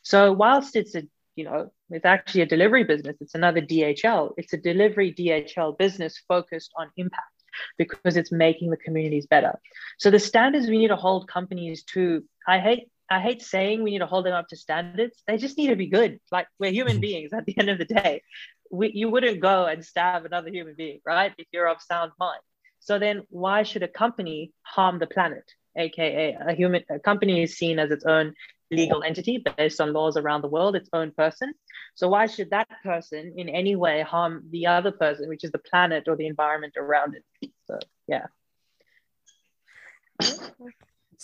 So 0.03 0.31
whilst 0.33 0.75
it's 0.75 0.95
a 0.95 1.03
you 1.35 1.45
know, 1.45 1.71
it's 1.89 2.05
actually 2.05 2.41
a 2.41 2.45
delivery 2.45 2.83
business. 2.83 3.17
It's 3.19 3.35
another 3.35 3.61
DHL. 3.61 4.33
It's 4.37 4.53
a 4.53 4.57
delivery 4.57 5.13
DHL 5.13 5.77
business 5.77 6.21
focused 6.27 6.71
on 6.77 6.91
impact 6.95 7.32
because 7.77 8.17
it's 8.17 8.31
making 8.31 8.69
the 8.69 8.77
communities 8.77 9.25
better. 9.25 9.59
So 9.97 10.11
the 10.11 10.19
standards 10.19 10.67
we 10.67 10.77
need 10.77 10.89
to 10.89 10.95
hold 10.95 11.27
companies 11.27 11.83
to, 11.93 12.23
I 12.47 12.59
hate 12.59 12.89
I 13.09 13.19
hate 13.19 13.41
saying 13.41 13.83
we 13.83 13.91
need 13.91 13.99
to 13.99 14.07
hold 14.07 14.25
them 14.25 14.33
up 14.33 14.47
to 14.47 14.55
standards. 14.55 15.21
They 15.27 15.37
just 15.37 15.57
need 15.57 15.67
to 15.67 15.75
be 15.75 15.87
good. 15.87 16.19
Like 16.31 16.47
we're 16.59 16.71
human 16.71 16.99
beings 17.07 17.31
at 17.33 17.45
the 17.45 17.57
end 17.59 17.69
of 17.69 17.77
the 17.77 17.85
day. 17.85 18.23
We, 18.71 18.91
you 18.91 19.09
wouldn't 19.09 19.39
go 19.39 19.65
and 19.65 19.85
stab 19.85 20.25
another 20.25 20.49
human 20.49 20.73
being, 20.75 20.99
right? 21.05 21.31
If 21.37 21.47
you're 21.51 21.67
of 21.67 21.81
sound 21.81 22.11
mind. 22.19 22.41
So 22.79 22.97
then 22.99 23.23
why 23.29 23.63
should 23.63 23.83
a 23.83 23.87
company 23.87 24.51
harm 24.63 24.99
the 24.99 25.07
planet? 25.07 25.43
AKA 25.75 26.37
a 26.39 26.53
human 26.53 26.83
a 26.89 26.99
company 26.99 27.41
is 27.41 27.57
seen 27.57 27.79
as 27.79 27.89
its 27.89 28.05
own 28.05 28.33
legal 28.71 29.03
entity 29.03 29.43
based 29.57 29.79
on 29.79 29.93
laws 29.93 30.17
around 30.17 30.41
the 30.41 30.47
world, 30.47 30.75
its 30.75 30.89
own 30.93 31.11
person. 31.11 31.53
So 31.95 32.07
why 32.07 32.25
should 32.27 32.49
that 32.49 32.67
person 32.83 33.33
in 33.37 33.49
any 33.49 33.75
way 33.75 34.01
harm 34.01 34.45
the 34.49 34.67
other 34.67 34.91
person, 34.91 35.29
which 35.29 35.43
is 35.43 35.51
the 35.51 35.59
planet 35.59 36.07
or 36.07 36.15
the 36.15 36.27
environment 36.27 36.73
around 36.77 37.15
it? 37.15 37.51
So 37.65 37.79
yeah. 38.07 38.25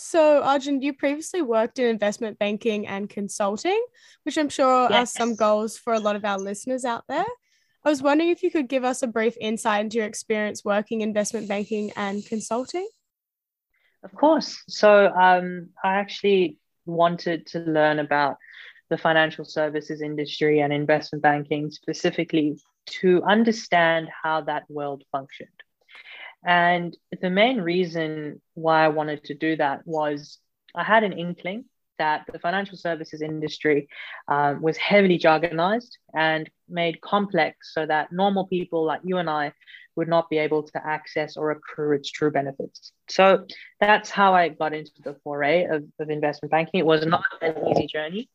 So, 0.02 0.42
Arjun, 0.42 0.80
you 0.80 0.94
previously 0.94 1.42
worked 1.42 1.78
in 1.78 1.84
investment 1.84 2.38
banking 2.38 2.86
and 2.86 3.06
consulting, 3.06 3.78
which 4.22 4.38
I'm 4.38 4.48
sure 4.48 4.88
yes. 4.88 5.14
are 5.14 5.18
some 5.18 5.36
goals 5.36 5.76
for 5.76 5.92
a 5.92 5.98
lot 5.98 6.16
of 6.16 6.24
our 6.24 6.38
listeners 6.38 6.86
out 6.86 7.04
there. 7.06 7.26
I 7.84 7.88
was 7.90 8.02
wondering 8.02 8.30
if 8.30 8.42
you 8.42 8.50
could 8.50 8.66
give 8.66 8.82
us 8.82 9.02
a 9.02 9.06
brief 9.06 9.36
insight 9.38 9.84
into 9.84 9.98
your 9.98 10.06
experience 10.06 10.64
working 10.64 11.02
investment 11.02 11.48
banking 11.48 11.92
and 11.96 12.24
consulting. 12.24 12.88
Of 14.02 14.14
course. 14.14 14.62
So, 14.68 15.08
um, 15.08 15.68
I 15.84 15.96
actually 15.96 16.56
wanted 16.90 17.46
to 17.48 17.60
learn 17.60 17.98
about 17.98 18.36
the 18.90 18.98
financial 18.98 19.44
services 19.44 20.02
industry 20.02 20.60
and 20.60 20.72
investment 20.72 21.22
banking 21.22 21.70
specifically 21.70 22.58
to 22.86 23.22
understand 23.22 24.08
how 24.22 24.40
that 24.42 24.64
world 24.68 25.04
functioned. 25.12 25.48
And 26.44 26.96
the 27.20 27.30
main 27.30 27.60
reason 27.60 28.40
why 28.54 28.84
I 28.84 28.88
wanted 28.88 29.24
to 29.24 29.34
do 29.34 29.56
that 29.56 29.86
was 29.86 30.38
I 30.74 30.84
had 30.84 31.04
an 31.04 31.12
inkling 31.12 31.66
that 31.98 32.24
the 32.32 32.38
financial 32.38 32.78
services 32.78 33.20
industry 33.20 33.88
um, 34.26 34.62
was 34.62 34.76
heavily 34.78 35.18
jargonized 35.18 35.92
and 36.14 36.48
made 36.68 37.00
complex 37.02 37.74
so 37.74 37.84
that 37.84 38.10
normal 38.10 38.46
people 38.46 38.84
like 38.84 39.02
you 39.04 39.18
and 39.18 39.28
I 39.28 39.52
would 40.00 40.08
not 40.08 40.30
be 40.30 40.38
able 40.38 40.62
to 40.62 40.86
access 40.96 41.36
or 41.36 41.50
accrue 41.50 41.94
its 41.94 42.10
true 42.10 42.30
benefits. 42.30 42.92
So 43.10 43.44
that's 43.80 44.08
how 44.08 44.32
I 44.32 44.48
got 44.48 44.72
into 44.72 44.92
the 45.04 45.14
foray 45.22 45.64
of, 45.64 45.84
of 46.00 46.08
investment 46.08 46.50
banking. 46.50 46.80
It 46.80 46.86
was 46.86 47.04
not 47.04 47.26
an 47.42 47.54
easy 47.70 47.86
journey. 47.86 48.30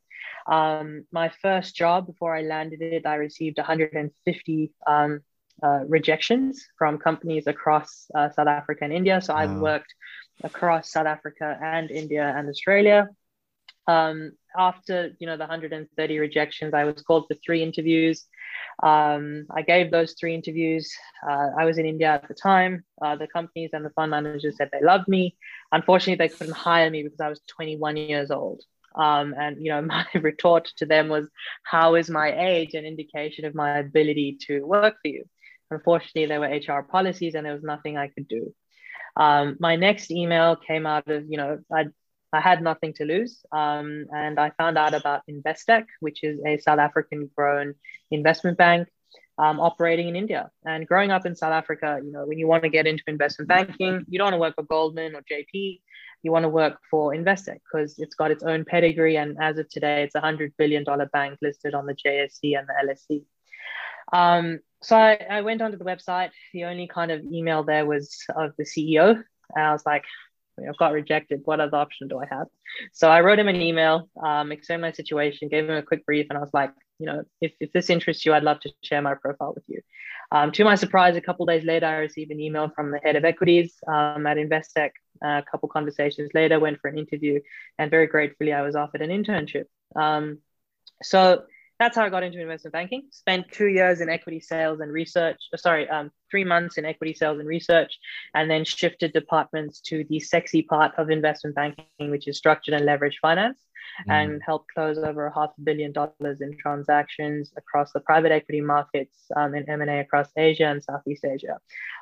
Um, 0.46 1.08
my 1.12 1.32
first 1.42 1.76
job 1.76 2.06
before 2.06 2.36
I 2.36 2.44
landed 2.44 2.84
it, 2.84 3.08
I 3.08 3.16
received 3.16 3.58
150 3.58 4.72
um, 4.86 5.22
uh, 5.64 5.80
rejections 5.88 6.68
from 6.78 7.00
companies 7.00 7.48
across 7.48 8.06
uh, 8.14 8.30
South 8.30 8.48
Africa 8.48 8.84
and 8.84 8.94
India. 8.94 9.20
So 9.22 9.34
wow. 9.34 9.40
I've 9.40 9.58
worked 9.58 9.92
across 10.44 10.92
South 10.92 11.08
Africa 11.08 11.58
and 11.64 11.90
India 11.90 12.32
and 12.38 12.48
Australia. 12.48 13.08
Um, 13.88 14.32
after 14.58 15.12
you 15.20 15.28
know 15.28 15.38
the 15.38 15.44
130 15.44 16.20
rejections, 16.20 16.74
I 16.74 16.86
was 16.86 17.02
called 17.02 17.26
for 17.28 17.36
three 17.36 17.62
interviews. 17.62 18.26
Um, 18.82 19.46
I 19.52 19.62
gave 19.62 19.92
those 19.92 20.16
three 20.20 20.34
interviews. 20.34 20.92
Uh, 21.28 21.50
I 21.58 21.66
was 21.66 21.78
in 21.78 21.86
India 21.86 22.10
at 22.10 22.28
the 22.28 22.34
time. 22.34 22.84
Uh, 23.02 23.16
the 23.16 23.28
companies 23.28 23.72
and 23.74 23.86
the 23.86 23.90
fund 23.92 24.12
managers 24.12 24.58
said 24.58 24.70
they 24.72 24.82
loved 24.82 25.08
me. 25.08 25.36
Unfortunately, 25.72 26.16
they 26.16 26.34
couldn't 26.34 26.56
hire 26.56 26.90
me 26.90 27.04
because 27.04 27.20
I 27.20 27.30
was 27.30 27.42
21 27.48 27.98
years 27.98 28.32
old. 28.32 28.62
Um, 28.96 29.36
and 29.38 29.58
you 29.64 29.72
know, 29.72 29.82
my 29.94 30.06
retort 30.16 30.72
to 30.78 30.86
them 30.86 31.10
was, 31.10 31.28
"How 31.64 31.96
is 31.96 32.10
my 32.10 32.32
age 32.32 32.74
an 32.74 32.86
indication 32.86 33.46
of 33.46 33.56
my 33.56 33.78
ability 33.78 34.38
to 34.48 34.62
work 34.66 34.96
for 35.02 35.08
you?" 35.10 35.26
Unfortunately, 35.72 36.26
there 36.28 36.40
were 36.40 36.48
HR 36.48 36.84
policies, 36.84 37.36
and 37.36 37.46
there 37.46 37.54
was 37.54 37.64
nothing 37.64 37.98
I 37.98 38.08
could 38.08 38.28
do. 38.28 38.54
Um, 39.18 39.58
my 39.60 39.76
next 39.76 40.12
email 40.12 40.56
came 40.56 40.86
out 40.86 41.08
of 41.10 41.26
you 41.30 41.38
know 41.38 41.60
I 41.74 41.86
I 42.36 42.42
had 42.42 42.62
nothing 42.62 42.94
to 42.94 43.06
lose, 43.06 43.46
um, 43.52 44.06
and 44.14 44.40
I 44.40 44.52
found 44.52 44.78
out 44.78 44.94
about 44.94 45.22
Investec, 45.30 45.86
which 46.00 46.24
is 46.24 46.40
a 46.46 46.58
South 46.58 46.80
African 46.80 47.30
grown 47.36 47.76
investment 48.12 48.58
bank 48.58 48.88
um, 49.38 49.60
operating 49.60 50.08
in 50.08 50.16
India. 50.16 50.52
And 50.66 50.88
growing 50.88 51.12
up 51.12 51.26
in 51.26 51.36
South 51.36 51.52
Africa, 51.52 52.00
you 52.04 52.12
know, 52.12 52.26
when 52.26 52.38
you 52.38 52.48
want 52.48 52.64
to 52.64 52.70
get 52.70 52.88
into 52.88 53.04
investment 53.08 53.50
banking, 53.50 54.06
you 54.08 54.18
don't 54.18 54.26
want 54.26 54.36
to 54.36 54.40
work 54.40 54.56
for 54.56 54.64
Goldman 54.64 55.16
or 55.16 55.22
JP. 55.22 55.82
You 56.24 56.32
want 56.32 56.44
to 56.44 56.50
work 56.50 56.80
for 56.90 57.14
Investec 57.14 57.60
because 57.72 58.00
it's 58.00 58.16
got 58.16 58.32
its 58.32 58.44
own 58.44 58.66
pedigree. 58.66 59.18
And 59.18 59.38
as 59.42 59.58
of 59.58 59.70
today, 59.70 60.04
it's 60.04 60.16
a 60.16 60.22
$100 60.22 60.54
billion 60.58 60.86
bank 61.12 61.38
listed 61.42 61.74
on 61.74 61.86
the 61.86 61.94
JSE 61.94 62.58
and 62.58 62.68
the 62.68 62.96
LSE. 63.14 63.24
Um, 64.14 64.60
so 64.82 64.96
I, 64.96 65.20
I 65.30 65.42
went 65.42 65.62
onto 65.62 65.78
the 65.78 65.86
website. 65.86 66.32
The 66.54 66.66
only 66.66 66.88
kind 66.88 67.12
of 67.12 67.24
email 67.24 67.64
there 67.64 67.86
was 67.86 68.24
of 68.36 68.54
the 68.58 68.64
CEO. 68.64 69.24
And 69.56 69.66
I 69.66 69.72
was 69.72 69.86
like, 69.86 70.06
I've 70.58 70.78
got 70.78 70.94
rejected. 70.94 71.42
What 71.46 71.60
other 71.60 71.78
option 71.78 72.08
do 72.08 72.20
I 72.20 72.26
have? 72.30 72.48
So 72.94 73.10
I 73.10 73.22
wrote 73.22 73.40
him 73.40 73.48
an 73.48 73.62
email, 73.62 74.10
um, 74.24 74.52
explained 74.52 74.82
my 74.82 74.92
situation, 74.92 75.50
gave 75.50 75.66
him 75.66 75.76
a 75.76 75.82
quick 75.84 76.06
brief, 76.06 76.28
and 76.30 76.38
I 76.38 76.42
was 76.42 76.54
like, 76.54 76.72
you 77.00 77.06
know, 77.06 77.24
if, 77.42 77.52
if 77.60 77.74
this 77.74 77.90
interests 77.90 78.26
you, 78.26 78.34
I'd 78.34 78.44
love 78.44 78.62
to 78.62 78.72
share 78.82 79.02
my 79.02 79.16
profile 79.16 79.54
with 79.54 79.66
you. 79.68 79.82
Um, 80.32 80.52
to 80.54 80.64
my 80.64 80.76
surprise, 80.76 81.16
a 81.16 81.22
couple 81.22 81.46
days 81.46 81.64
later, 81.64 81.86
I 81.86 81.98
received 81.98 82.32
an 82.32 82.40
email 82.40 82.72
from 82.74 82.92
the 82.92 83.00
head 83.04 83.16
of 83.16 83.26
equities 83.26 83.76
um, 83.88 84.26
at 84.26 84.38
Investec. 84.38 84.92
Uh, 85.24 85.40
a 85.40 85.44
couple 85.50 85.70
conversations 85.70 86.32
later, 86.34 86.60
went 86.60 86.80
for 86.80 86.88
an 86.90 86.98
interview, 86.98 87.40
and 87.78 87.92
very 87.92 88.08
gratefully, 88.08 88.54
I 88.54 88.62
was 88.62 88.76
offered 88.76 89.02
an 89.02 89.10
internship. 89.10 89.66
Um, 89.96 90.40
so 91.04 91.44
that's 91.80 91.98
how 91.98 92.06
I 92.06 92.10
got 92.10 92.24
into 92.24 92.42
investment 92.42 92.74
banking. 92.74 93.04
Spent 93.12 93.52
two 93.52 93.68
years 93.68 94.00
in 94.00 94.10
equity 94.10 94.40
sales 94.40 94.80
and 94.80 94.92
research. 94.92 95.38
Uh, 95.54 95.58
sorry, 95.58 95.90
um, 95.90 96.10
three 96.32 96.46
months 96.46 96.78
in 96.78 96.86
equity 96.86 97.14
sales 97.14 97.40
and 97.40 97.48
research, 97.48 98.00
and 98.34 98.50
then 98.50 98.64
shifted 98.64 99.12
departments 99.12 99.82
to 99.82 100.06
the 100.10 100.20
sexy 100.20 100.62
part 100.62 100.94
of 100.98 101.10
investment 101.10 101.56
banking, 101.56 102.12
which 102.12 102.28
is 102.28 102.38
structured 102.38 102.74
and 102.74 102.88
leveraged 102.88 103.20
finance, 103.22 103.60
mm. 104.08 104.14
and 104.14 104.42
helped 104.46 104.74
close 104.74 104.98
over 104.98 105.26
a 105.26 105.34
half 105.34 105.52
a 105.58 105.62
billion 105.62 105.92
dollars 105.92 106.40
in 106.42 106.58
transactions 106.58 107.52
across 107.58 107.92
the 107.92 108.00
private 108.00 108.32
equity 108.32 108.62
markets 108.62 109.26
um, 109.36 109.54
in 109.54 109.70
M&A 109.70 110.00
across 110.00 110.30
Asia 110.38 110.68
and 110.68 110.84
Southeast 110.84 111.26
Asia. 111.26 111.58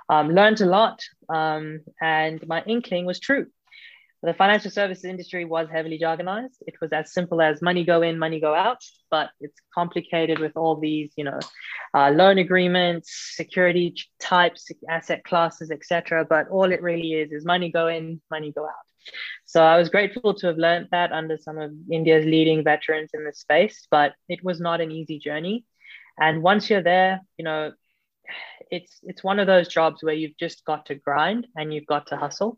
Um, 0.08 0.30
learned 0.30 0.62
a 0.62 0.68
lot, 0.68 1.02
um, 1.30 1.82
and 2.00 2.46
my 2.48 2.62
inkling 2.68 3.06
was 3.06 3.20
true 3.20 3.48
the 4.24 4.34
financial 4.34 4.72
services 4.72 5.04
industry 5.04 5.44
was 5.44 5.68
heavily 5.70 6.00
jargonized. 6.00 6.56
It 6.66 6.76
was 6.82 6.94
as 6.94 7.12
simple 7.14 7.42
as 7.42 7.62
money 7.62 7.84
go 7.84 8.02
in, 8.02 8.18
money 8.18 8.40
go 8.40 8.56
out, 8.56 8.82
but 9.12 9.30
it's 9.42 9.60
complicated 9.74 10.40
with 10.40 10.54
all 10.56 10.78
these, 10.78 11.12
you 11.18 11.26
know, 11.26 11.40
uh, 11.94 12.10
loan 12.10 12.38
agreements, 12.38 13.34
security 13.36 13.96
types, 14.22 14.72
asset 14.90 15.26
classes, 15.26 15.72
etc. 15.72 16.26
But 16.28 16.48
all 16.48 16.72
it 16.72 16.82
really 16.82 17.14
is 17.14 17.34
is 17.34 17.46
money 17.46 17.70
go 17.70 17.88
in, 17.88 18.22
money 18.32 18.54
go 18.54 18.66
out. 18.66 18.88
So 19.46 19.62
I 19.62 19.78
was 19.78 19.90
grateful 19.90 20.34
to 20.36 20.48
have 20.48 20.58
learned 20.58 20.88
that 20.92 21.12
under 21.12 21.38
some 21.38 21.58
of 21.58 21.72
India's 21.92 22.26
leading 22.26 22.64
veterans 22.64 23.12
in 23.14 23.26
this 23.26 23.40
space, 23.40 23.88
but 23.92 24.14
it 24.30 24.42
was 24.42 24.62
not 24.62 24.80
an 24.80 24.90
easy 24.90 25.20
journey. 25.20 25.66
And 26.18 26.42
once 26.42 26.70
you're 26.70 26.82
there, 26.82 27.20
you 27.38 27.44
know, 27.44 27.74
it's 28.72 29.00
it's 29.04 29.24
one 29.24 29.40
of 29.40 29.48
those 29.48 29.68
jobs 29.68 30.04
where 30.04 30.14
you've 30.14 30.38
just 30.38 30.66
got 30.66 30.86
to 30.88 30.96
grind 30.96 31.48
and 31.56 31.74
you've 31.74 31.86
got 31.86 32.08
to 32.08 32.18
hustle 32.18 32.58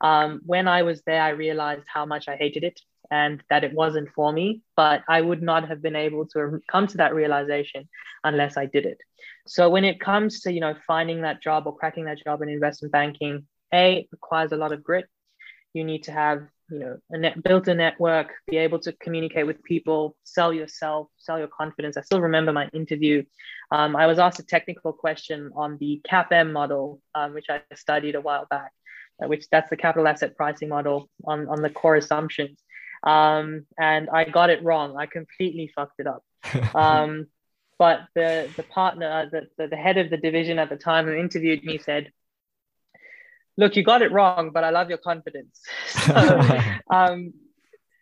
um, 0.00 0.40
when 0.44 0.68
I 0.68 0.82
was 0.82 1.02
there, 1.02 1.22
I 1.22 1.30
realized 1.30 1.86
how 1.92 2.04
much 2.06 2.28
I 2.28 2.36
hated 2.36 2.64
it 2.64 2.80
and 3.10 3.42
that 3.50 3.64
it 3.64 3.72
wasn't 3.74 4.08
for 4.14 4.32
me, 4.32 4.62
but 4.76 5.02
I 5.08 5.20
would 5.20 5.42
not 5.42 5.68
have 5.68 5.82
been 5.82 5.96
able 5.96 6.26
to 6.28 6.60
come 6.70 6.86
to 6.88 6.96
that 6.98 7.14
realization 7.14 7.88
unless 8.22 8.56
I 8.56 8.66
did 8.66 8.86
it. 8.86 8.98
So 9.46 9.68
when 9.68 9.84
it 9.84 10.00
comes 10.00 10.40
to, 10.40 10.52
you 10.52 10.60
know, 10.60 10.74
finding 10.86 11.22
that 11.22 11.42
job 11.42 11.66
or 11.66 11.76
cracking 11.76 12.06
that 12.06 12.22
job 12.24 12.42
in 12.42 12.48
investment 12.48 12.92
banking, 12.92 13.46
A, 13.72 14.08
requires 14.10 14.52
a 14.52 14.56
lot 14.56 14.72
of 14.72 14.82
grit. 14.82 15.06
You 15.74 15.84
need 15.84 16.04
to 16.04 16.12
have, 16.12 16.46
you 16.70 16.78
know, 16.78 16.96
a 17.10 17.18
net, 17.18 17.42
built 17.42 17.68
a 17.68 17.74
network, 17.74 18.32
be 18.46 18.56
able 18.56 18.78
to 18.80 18.92
communicate 18.92 19.46
with 19.46 19.62
people, 19.62 20.16
sell 20.24 20.52
yourself, 20.52 21.08
sell 21.18 21.38
your 21.38 21.48
confidence. 21.48 21.96
I 21.96 22.02
still 22.02 22.20
remember 22.20 22.52
my 22.52 22.68
interview. 22.72 23.22
Um, 23.70 23.96
I 23.96 24.06
was 24.06 24.18
asked 24.18 24.40
a 24.40 24.44
technical 24.44 24.92
question 24.92 25.50
on 25.54 25.76
the 25.78 26.00
CAPM 26.10 26.52
model, 26.52 27.00
um, 27.14 27.34
which 27.34 27.46
I 27.50 27.62
studied 27.74 28.14
a 28.14 28.20
while 28.20 28.46
back. 28.48 28.72
Uh, 29.22 29.28
which 29.28 29.48
that's 29.48 29.70
the 29.70 29.76
capital 29.76 30.08
asset 30.08 30.36
pricing 30.36 30.68
model 30.68 31.08
on, 31.24 31.48
on 31.48 31.62
the 31.62 31.70
core 31.70 31.94
assumptions. 31.94 32.58
Um, 33.04 33.64
and 33.78 34.08
I 34.10 34.24
got 34.24 34.50
it 34.50 34.64
wrong. 34.64 34.96
I 34.96 35.06
completely 35.06 35.70
fucked 35.74 36.00
it 36.00 36.06
up. 36.06 36.24
Um, 36.74 37.28
but 37.78 38.06
the 38.14 38.48
the 38.56 38.62
partner, 38.62 39.28
the, 39.30 39.48
the, 39.58 39.68
the 39.68 39.76
head 39.76 39.98
of 39.98 40.10
the 40.10 40.16
division 40.16 40.58
at 40.58 40.68
the 40.68 40.76
time 40.76 41.06
who 41.06 41.12
interviewed 41.12 41.64
me 41.64 41.78
said, 41.78 42.12
"Look, 43.56 43.76
you 43.76 43.82
got 43.82 44.02
it 44.02 44.12
wrong, 44.12 44.50
but 44.52 44.64
I 44.64 44.70
love 44.70 44.88
your 44.88 44.98
confidence." 44.98 45.60
So, 45.88 46.40
um, 46.90 47.32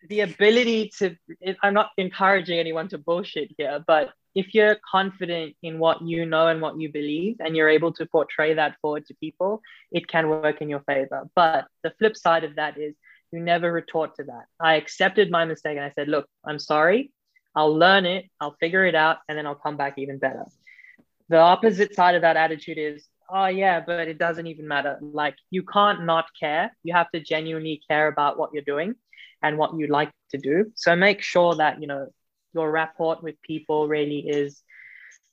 the 0.08 0.20
ability 0.20 0.90
to 0.98 1.16
i'm 1.62 1.72
not 1.72 1.90
encouraging 1.96 2.58
anyone 2.58 2.88
to 2.88 2.98
bullshit 2.98 3.54
here 3.56 3.84
but 3.86 4.12
if 4.34 4.54
you're 4.54 4.76
confident 4.90 5.54
in 5.62 5.78
what 5.78 6.00
you 6.02 6.24
know 6.24 6.48
and 6.48 6.60
what 6.60 6.80
you 6.80 6.90
believe 6.90 7.36
and 7.40 7.56
you're 7.56 7.68
able 7.68 7.92
to 7.92 8.06
portray 8.06 8.54
that 8.54 8.76
forward 8.80 9.06
to 9.06 9.14
people 9.14 9.60
it 9.90 10.08
can 10.08 10.28
work 10.28 10.62
in 10.62 10.68
your 10.68 10.80
favor. 10.80 11.28
But 11.34 11.66
the 11.82 11.92
flip 11.98 12.16
side 12.16 12.44
of 12.44 12.56
that 12.56 12.78
is 12.78 12.94
you 13.30 13.40
never 13.40 13.72
retort 13.72 14.16
to 14.16 14.24
that. 14.24 14.46
I 14.60 14.74
accepted 14.74 15.30
my 15.30 15.44
mistake 15.44 15.76
and 15.76 15.84
i 15.84 15.92
said 15.94 16.08
look 16.08 16.26
i'm 16.44 16.58
sorry. 16.58 17.12
I'll 17.54 17.76
learn 17.76 18.06
it. 18.06 18.30
I'll 18.40 18.56
figure 18.60 18.86
it 18.86 18.94
out 18.94 19.18
and 19.28 19.36
then 19.36 19.46
i'll 19.46 19.54
come 19.54 19.76
back 19.76 19.94
even 19.98 20.18
better. 20.18 20.46
The 21.28 21.38
opposite 21.38 21.94
side 21.94 22.14
of 22.14 22.22
that 22.22 22.36
attitude 22.36 22.78
is 22.78 23.06
oh 23.32 23.46
yeah 23.46 23.80
but 23.84 24.08
it 24.08 24.18
doesn't 24.18 24.46
even 24.46 24.68
matter 24.68 24.98
like 25.00 25.36
you 25.50 25.62
can't 25.62 26.04
not 26.04 26.26
care 26.38 26.76
you 26.82 26.92
have 26.94 27.10
to 27.10 27.20
genuinely 27.20 27.80
care 27.88 28.08
about 28.08 28.38
what 28.38 28.50
you're 28.52 28.62
doing 28.62 28.94
and 29.42 29.58
what 29.58 29.76
you 29.76 29.86
like 29.88 30.10
to 30.30 30.38
do. 30.38 30.72
So 30.74 30.96
make 30.96 31.22
sure 31.22 31.54
that, 31.56 31.80
you 31.80 31.86
know, 31.86 32.06
your 32.54 32.70
rapport 32.70 33.18
with 33.22 33.40
people 33.42 33.88
really 33.88 34.20
is 34.20 34.62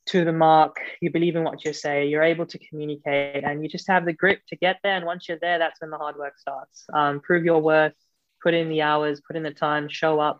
to 0.08 0.26
the 0.26 0.34
mark. 0.34 0.78
You 1.02 1.12
believe 1.12 1.36
in 1.36 1.44
what 1.44 1.64
you 1.64 1.74
say, 1.74 2.08
you're 2.08 2.24
able 2.24 2.46
to 2.48 2.58
communicate, 2.58 3.44
and 3.44 3.62
you 3.62 3.70
just 3.70 3.88
have 3.88 4.06
the 4.06 4.14
grit 4.14 4.40
to 4.48 4.56
get 4.56 4.78
there. 4.84 4.96
And 4.96 5.06
once 5.06 5.28
you're 5.28 5.40
there, 5.40 5.60
that's 5.60 5.80
when 5.82 5.92
the 5.92 5.98
hard 5.98 6.18
work 6.18 6.38
starts. 6.38 6.86
Um, 6.94 7.20
prove 7.20 7.44
your 7.44 7.62
worth, 7.62 7.94
put 8.42 8.54
in 8.54 8.70
the 8.70 8.82
hours, 8.82 9.22
put 9.26 9.36
in 9.36 9.44
the 9.44 9.52
time, 9.52 9.88
show 9.90 10.20
up, 10.20 10.40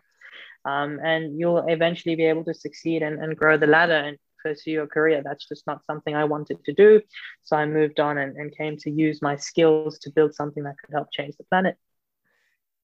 um, 0.64 0.98
and 1.04 1.38
you'll 1.38 1.64
eventually 1.68 2.16
be 2.16 2.26
able 2.26 2.44
to 2.44 2.54
succeed 2.54 3.02
and, 3.02 3.22
and 3.22 3.36
grow 3.36 3.56
the 3.56 3.66
ladder 3.66 3.94
and 3.94 4.18
pursue 4.42 4.70
your 4.70 4.86
career. 4.86 5.22
That's 5.24 5.48
just 5.48 5.66
not 5.66 5.84
something 5.84 6.14
I 6.14 6.24
wanted 6.24 6.64
to 6.64 6.72
do. 6.72 7.00
So 7.42 7.56
I 7.56 7.66
moved 7.66 8.00
on 8.00 8.18
and, 8.18 8.36
and 8.36 8.56
came 8.56 8.76
to 8.78 8.90
use 8.90 9.22
my 9.22 9.36
skills 9.36 9.98
to 10.00 10.10
build 10.10 10.34
something 10.34 10.62
that 10.64 10.76
could 10.78 10.92
help 10.92 11.08
change 11.12 11.36
the 11.36 11.44
planet. 11.44 11.76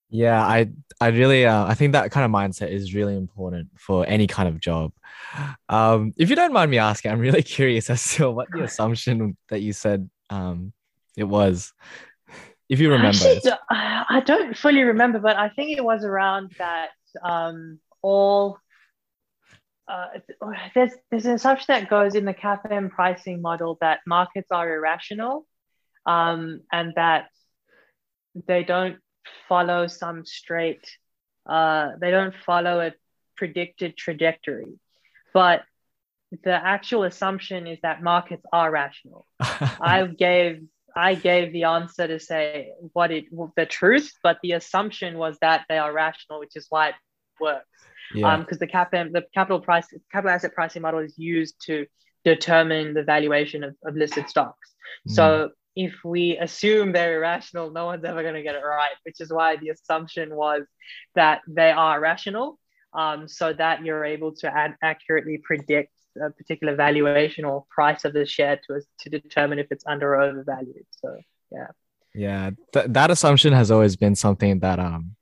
Yeah, 0.08 0.40
I 0.40 0.70
I 1.00 1.08
really 1.08 1.46
uh, 1.46 1.66
I 1.66 1.74
think 1.74 1.92
that 1.92 2.12
kind 2.12 2.24
of 2.24 2.30
mindset 2.30 2.70
is 2.70 2.94
really 2.94 3.16
important 3.16 3.70
for 3.76 4.06
any 4.06 4.28
kind 4.28 4.48
of 4.48 4.60
job. 4.60 4.92
Um, 5.68 6.14
if 6.16 6.30
you 6.30 6.36
don't 6.36 6.52
mind 6.52 6.70
me 6.70 6.78
asking, 6.78 7.10
I'm 7.10 7.18
really 7.18 7.42
curious 7.56 7.90
as 7.90 8.14
to 8.14 8.30
what 8.30 8.48
the 8.52 8.62
assumption 8.62 9.36
that 9.48 9.62
you 9.62 9.72
said 9.72 10.08
um, 10.30 10.72
it 11.16 11.24
was. 11.24 11.72
If 12.68 12.80
you 12.80 12.90
remember, 12.90 13.08
Actually, 13.08 13.52
I 13.70 14.22
don't 14.24 14.56
fully 14.56 14.82
remember, 14.82 15.18
but 15.18 15.36
I 15.36 15.48
think 15.50 15.76
it 15.76 15.84
was 15.84 16.04
around 16.04 16.52
that 16.58 16.90
um, 17.22 17.78
all. 18.02 18.58
Uh, 19.88 20.06
there's 20.74 20.92
there's 21.10 21.26
an 21.26 21.34
assumption 21.34 21.66
that 21.68 21.88
goes 21.88 22.14
in 22.14 22.24
the 22.24 22.34
CAPM 22.34 22.90
pricing 22.90 23.40
model 23.40 23.78
that 23.80 24.00
markets 24.06 24.50
are 24.50 24.74
irrational, 24.74 25.46
um, 26.06 26.60
and 26.72 26.92
that 26.96 27.28
they 28.46 28.64
don't 28.64 28.98
follow 29.48 29.86
some 29.86 30.24
straight 30.24 30.86
uh, 31.48 31.92
they 32.00 32.10
don't 32.10 32.34
follow 32.44 32.80
a 32.80 32.92
predicted 33.36 33.96
trajectory. 33.96 34.78
But 35.32 35.62
the 36.42 36.52
actual 36.52 37.04
assumption 37.04 37.66
is 37.66 37.78
that 37.82 38.02
markets 38.02 38.44
are 38.52 38.70
rational. 38.70 39.26
I 39.40 40.06
gave 40.06 40.62
i 40.98 41.14
gave 41.14 41.52
the 41.52 41.64
answer 41.64 42.08
to 42.08 42.18
say 42.18 42.70
what 42.94 43.10
it 43.10 43.26
the 43.54 43.66
truth 43.66 44.14
but 44.22 44.38
the 44.42 44.52
assumption 44.52 45.18
was 45.18 45.36
that 45.42 45.66
they 45.68 45.76
are 45.76 45.92
rational 45.92 46.40
which 46.40 46.56
is 46.56 46.66
why 46.70 46.88
it 46.88 46.94
works 47.38 47.66
yeah. 48.14 48.32
um 48.32 48.40
because 48.40 48.58
the 48.58 48.66
cap 48.66 48.90
the 48.90 49.24
capital 49.34 49.60
price 49.60 49.86
capital 50.12 50.34
asset 50.34 50.54
pricing 50.54 50.82
model 50.82 51.00
is 51.00 51.14
used 51.18 51.54
to 51.64 51.86
determine 52.24 52.92
the 52.94 53.02
valuation 53.02 53.62
of, 53.62 53.74
of 53.84 53.94
listed 53.94 54.28
stocks 54.28 54.74
mm. 55.08 55.12
so 55.12 55.50
if 55.76 55.92
we 56.04 56.38
assume 56.38 56.90
they're 56.90 57.18
irrational, 57.18 57.70
no 57.70 57.84
one's 57.84 58.04
ever 58.04 58.22
going 58.22 58.34
to 58.34 58.42
get 58.42 58.54
it 58.54 58.64
right, 58.64 58.96
which 59.04 59.20
is 59.20 59.30
why 59.30 59.56
the 59.56 59.68
assumption 59.68 60.34
was 60.34 60.62
that 61.14 61.42
they 61.46 61.70
are 61.70 62.00
rational, 62.00 62.58
um, 62.94 63.28
so 63.28 63.52
that 63.52 63.84
you're 63.84 64.04
able 64.04 64.32
to 64.36 64.46
ad- 64.46 64.76
accurately 64.82 65.36
predict 65.36 65.92
a 66.20 66.30
particular 66.30 66.74
valuation 66.74 67.44
or 67.44 67.66
price 67.68 68.06
of 68.06 68.14
the 68.14 68.24
share 68.24 68.58
to, 68.66 68.80
to 69.00 69.10
determine 69.10 69.58
if 69.58 69.66
it's 69.70 69.84
under 69.86 70.14
or 70.14 70.22
overvalued. 70.22 70.86
So, 70.92 71.18
yeah. 71.52 71.68
Yeah, 72.14 72.50
th- 72.72 72.86
that 72.88 73.10
assumption 73.10 73.52
has 73.52 73.70
always 73.70 73.96
been 73.96 74.14
something 74.14 74.60
that 74.60 74.78
um 74.78 75.16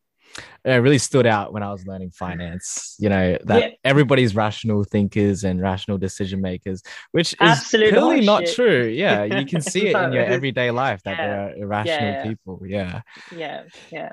it 0.64 0.70
really 0.82 0.98
stood 0.98 1.26
out 1.26 1.52
when 1.52 1.62
I 1.62 1.70
was 1.70 1.86
learning 1.86 2.10
finance. 2.10 2.96
You 2.98 3.08
know 3.08 3.38
that 3.44 3.60
Yeah. 3.62 3.68
everybody's 3.84 4.34
rational 4.34 4.84
thinkers 4.84 5.44
and 5.44 5.60
rational 5.60 5.98
decision 5.98 6.40
makers, 6.40 6.82
which 7.12 7.32
is 7.34 7.38
Absolute 7.40 7.90
clearly 7.90 8.24
not 8.26 8.46
true. 8.46 8.84
Yeah, 9.04 9.24
you 9.24 9.46
can 9.46 9.60
see 9.60 9.88
it 9.88 9.96
in 9.96 10.12
your 10.12 10.24
everyday 10.24 10.70
life 10.70 11.02
that 11.04 11.18
yeah. 11.18 11.26
there 11.26 11.40
are 11.40 11.54
irrational 11.56 12.10
Yeah. 12.12 12.22
people. 12.22 12.62
Yeah, 12.66 13.02
Yeah, 13.30 13.62
yeah. 13.92 14.12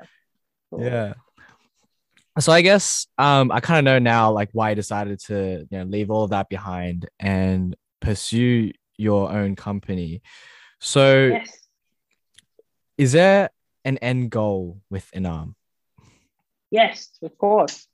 Cool. 0.70 0.84
yeah. 0.84 1.14
So 2.38 2.50
I 2.50 2.62
guess 2.62 3.06
um, 3.18 3.52
I 3.52 3.60
kind 3.60 3.78
of 3.78 3.84
know 3.84 3.98
now 3.98 4.32
like 4.32 4.48
why 4.52 4.70
you 4.70 4.76
decided 4.76 5.18
to 5.26 5.66
you 5.70 5.78
know 5.78 5.84
leave 5.84 6.10
all 6.10 6.24
of 6.24 6.30
that 6.30 6.48
behind 6.48 7.08
and 7.20 7.76
pursue 8.00 8.72
your 8.96 9.30
own 9.32 9.54
company. 9.56 10.22
So 10.80 11.26
Yes. 11.32 11.50
is 12.96 13.12
there 13.12 13.50
an 13.84 13.98
end 13.98 14.30
goal 14.30 14.80
with 14.90 15.10
Inam? 15.12 15.54
Yes, 16.72 17.10
of 17.22 17.36
course. 17.36 17.86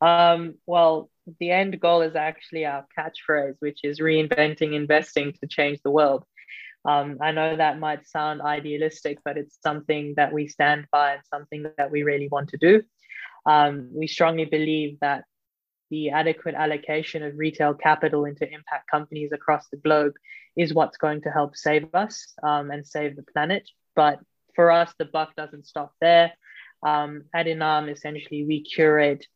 Um, 0.00 0.56
well, 0.66 1.08
the 1.38 1.52
end 1.52 1.80
goal 1.80 2.02
is 2.02 2.16
actually 2.16 2.66
our 2.66 2.84
catchphrase, 2.98 3.54
which 3.60 3.80
is 3.84 4.00
reinventing 4.00 4.74
investing 4.74 5.32
to 5.40 5.46
change 5.46 5.80
the 5.82 5.92
world. 5.92 6.24
Um, 6.84 7.18
I 7.22 7.30
know 7.30 7.56
that 7.56 7.78
might 7.78 8.06
sound 8.06 8.42
idealistic, 8.42 9.18
but 9.24 9.38
it's 9.38 9.56
something 9.62 10.14
that 10.16 10.32
we 10.32 10.48
stand 10.48 10.86
by 10.90 11.14
and 11.14 11.22
something 11.32 11.64
that 11.78 11.90
we 11.92 12.02
really 12.02 12.28
want 12.28 12.50
to 12.50 12.58
do. 12.58 12.82
Um, 13.46 13.90
we 13.94 14.08
strongly 14.08 14.46
believe 14.46 14.98
that 15.00 15.24
the 15.90 16.10
adequate 16.10 16.56
allocation 16.56 17.22
of 17.22 17.38
retail 17.38 17.72
capital 17.72 18.24
into 18.24 18.44
impact 18.52 18.90
companies 18.90 19.30
across 19.32 19.68
the 19.68 19.76
globe 19.76 20.14
is 20.56 20.74
what's 20.74 20.96
going 20.96 21.22
to 21.22 21.30
help 21.30 21.56
save 21.56 21.94
us 21.94 22.34
um, 22.42 22.72
and 22.72 22.84
save 22.86 23.14
the 23.14 23.22
planet. 23.32 23.70
But 23.94 24.18
for 24.56 24.72
us, 24.72 24.92
the 24.98 25.04
buck 25.04 25.36
doesn't 25.36 25.66
stop 25.66 25.92
there. 26.00 26.32
Um, 26.84 27.24
at 27.34 27.46
Inam, 27.46 27.90
essentially, 27.90 28.44
we 28.44 28.62
curate 28.62 29.26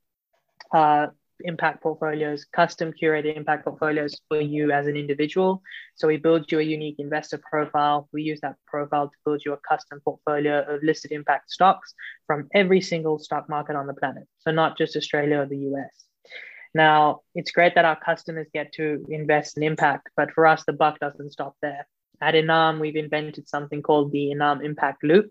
uh, 0.72 1.08
impact 1.44 1.82
portfolios, 1.82 2.44
custom 2.44 2.92
curated 2.92 3.36
impact 3.36 3.64
portfolios 3.64 4.20
for 4.28 4.40
you 4.40 4.70
as 4.70 4.86
an 4.86 4.96
individual. 4.96 5.62
So 5.94 6.08
we 6.08 6.16
build 6.16 6.50
you 6.50 6.58
a 6.58 6.62
unique 6.62 6.96
investor 6.98 7.40
profile. 7.50 8.08
We 8.12 8.22
use 8.22 8.40
that 8.40 8.56
profile 8.66 9.08
to 9.08 9.16
build 9.24 9.42
you 9.44 9.52
a 9.52 9.58
custom 9.68 10.00
portfolio 10.04 10.64
of 10.66 10.82
listed 10.82 11.12
impact 11.12 11.50
stocks 11.50 11.94
from 12.26 12.48
every 12.54 12.80
single 12.80 13.18
stock 13.18 13.48
market 13.48 13.76
on 13.76 13.86
the 13.86 13.94
planet. 13.94 14.24
So 14.38 14.50
not 14.50 14.76
just 14.76 14.96
Australia 14.96 15.40
or 15.40 15.46
the 15.46 15.58
US. 15.72 16.04
Now, 16.74 17.20
it's 17.34 17.50
great 17.50 17.74
that 17.76 17.84
our 17.84 17.98
customers 17.98 18.46
get 18.52 18.72
to 18.74 19.04
invest 19.08 19.56
in 19.56 19.62
impact, 19.62 20.10
but 20.16 20.30
for 20.32 20.46
us, 20.46 20.64
the 20.66 20.74
buck 20.74 20.98
doesn't 20.98 21.32
stop 21.32 21.56
there. 21.62 21.86
At 22.20 22.34
Inam, 22.34 22.78
we've 22.80 22.96
invented 22.96 23.48
something 23.48 23.80
called 23.80 24.12
the 24.12 24.32
Inam 24.34 24.62
Impact 24.62 25.02
Loop, 25.02 25.30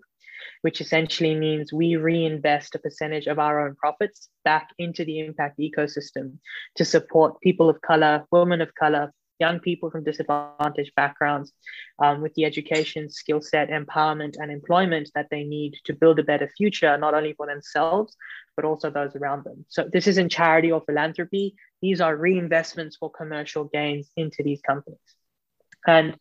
which 0.61 0.81
essentially 0.81 1.35
means 1.35 1.73
we 1.73 1.95
reinvest 1.95 2.75
a 2.75 2.79
percentage 2.79 3.27
of 3.27 3.39
our 3.39 3.65
own 3.65 3.75
profits 3.75 4.29
back 4.43 4.69
into 4.77 5.05
the 5.05 5.19
impact 5.19 5.59
ecosystem 5.59 6.37
to 6.75 6.85
support 6.85 7.39
people 7.41 7.69
of 7.69 7.81
color, 7.81 8.25
women 8.31 8.61
of 8.61 8.73
color, 8.75 9.11
young 9.39 9.59
people 9.59 9.91
from 9.91 10.03
disadvantaged 10.03 10.93
backgrounds 10.95 11.53
um, 11.99 12.21
with 12.21 12.33
the 12.33 12.45
education, 12.45 13.09
skill 13.09 13.41
set, 13.41 13.69
empowerment, 13.69 14.35
and 14.37 14.51
employment 14.51 15.09
that 15.15 15.27
they 15.29 15.43
need 15.43 15.75
to 15.85 15.93
build 15.93 16.19
a 16.19 16.23
better 16.23 16.49
future, 16.57 16.97
not 16.97 17.13
only 17.13 17.33
for 17.33 17.45
themselves, 17.45 18.15
but 18.55 18.65
also 18.65 18.89
those 18.89 19.15
around 19.15 19.43
them. 19.43 19.65
So, 19.69 19.87
this 19.91 20.07
isn't 20.07 20.29
charity 20.29 20.71
or 20.71 20.81
philanthropy, 20.81 21.55
these 21.81 22.01
are 22.01 22.17
reinvestments 22.17 22.95
for 22.99 23.11
commercial 23.11 23.65
gains 23.65 24.09
into 24.17 24.43
these 24.43 24.61
companies. 24.61 24.99
And 25.85 26.17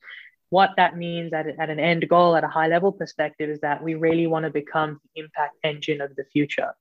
what 0.51 0.71
that 0.77 0.97
means 0.97 1.33
at, 1.33 1.47
at 1.47 1.71
an 1.71 1.81
end 1.81 2.09
goal, 2.09 2.37
at 2.37 2.45
a 2.45 2.49
high 2.49 2.69
level 2.69 2.93
perspective, 2.93 3.51
is 3.51 3.61
that 3.61 3.83
we 3.83 3.95
really 3.95 4.27
want 4.27 4.45
to 4.45 4.51
become 4.51 5.01
the 5.15 5.23
impact 5.23 5.57
engine 5.65 6.01
of 6.01 6.15
the 6.17 6.25
future. 6.33 6.75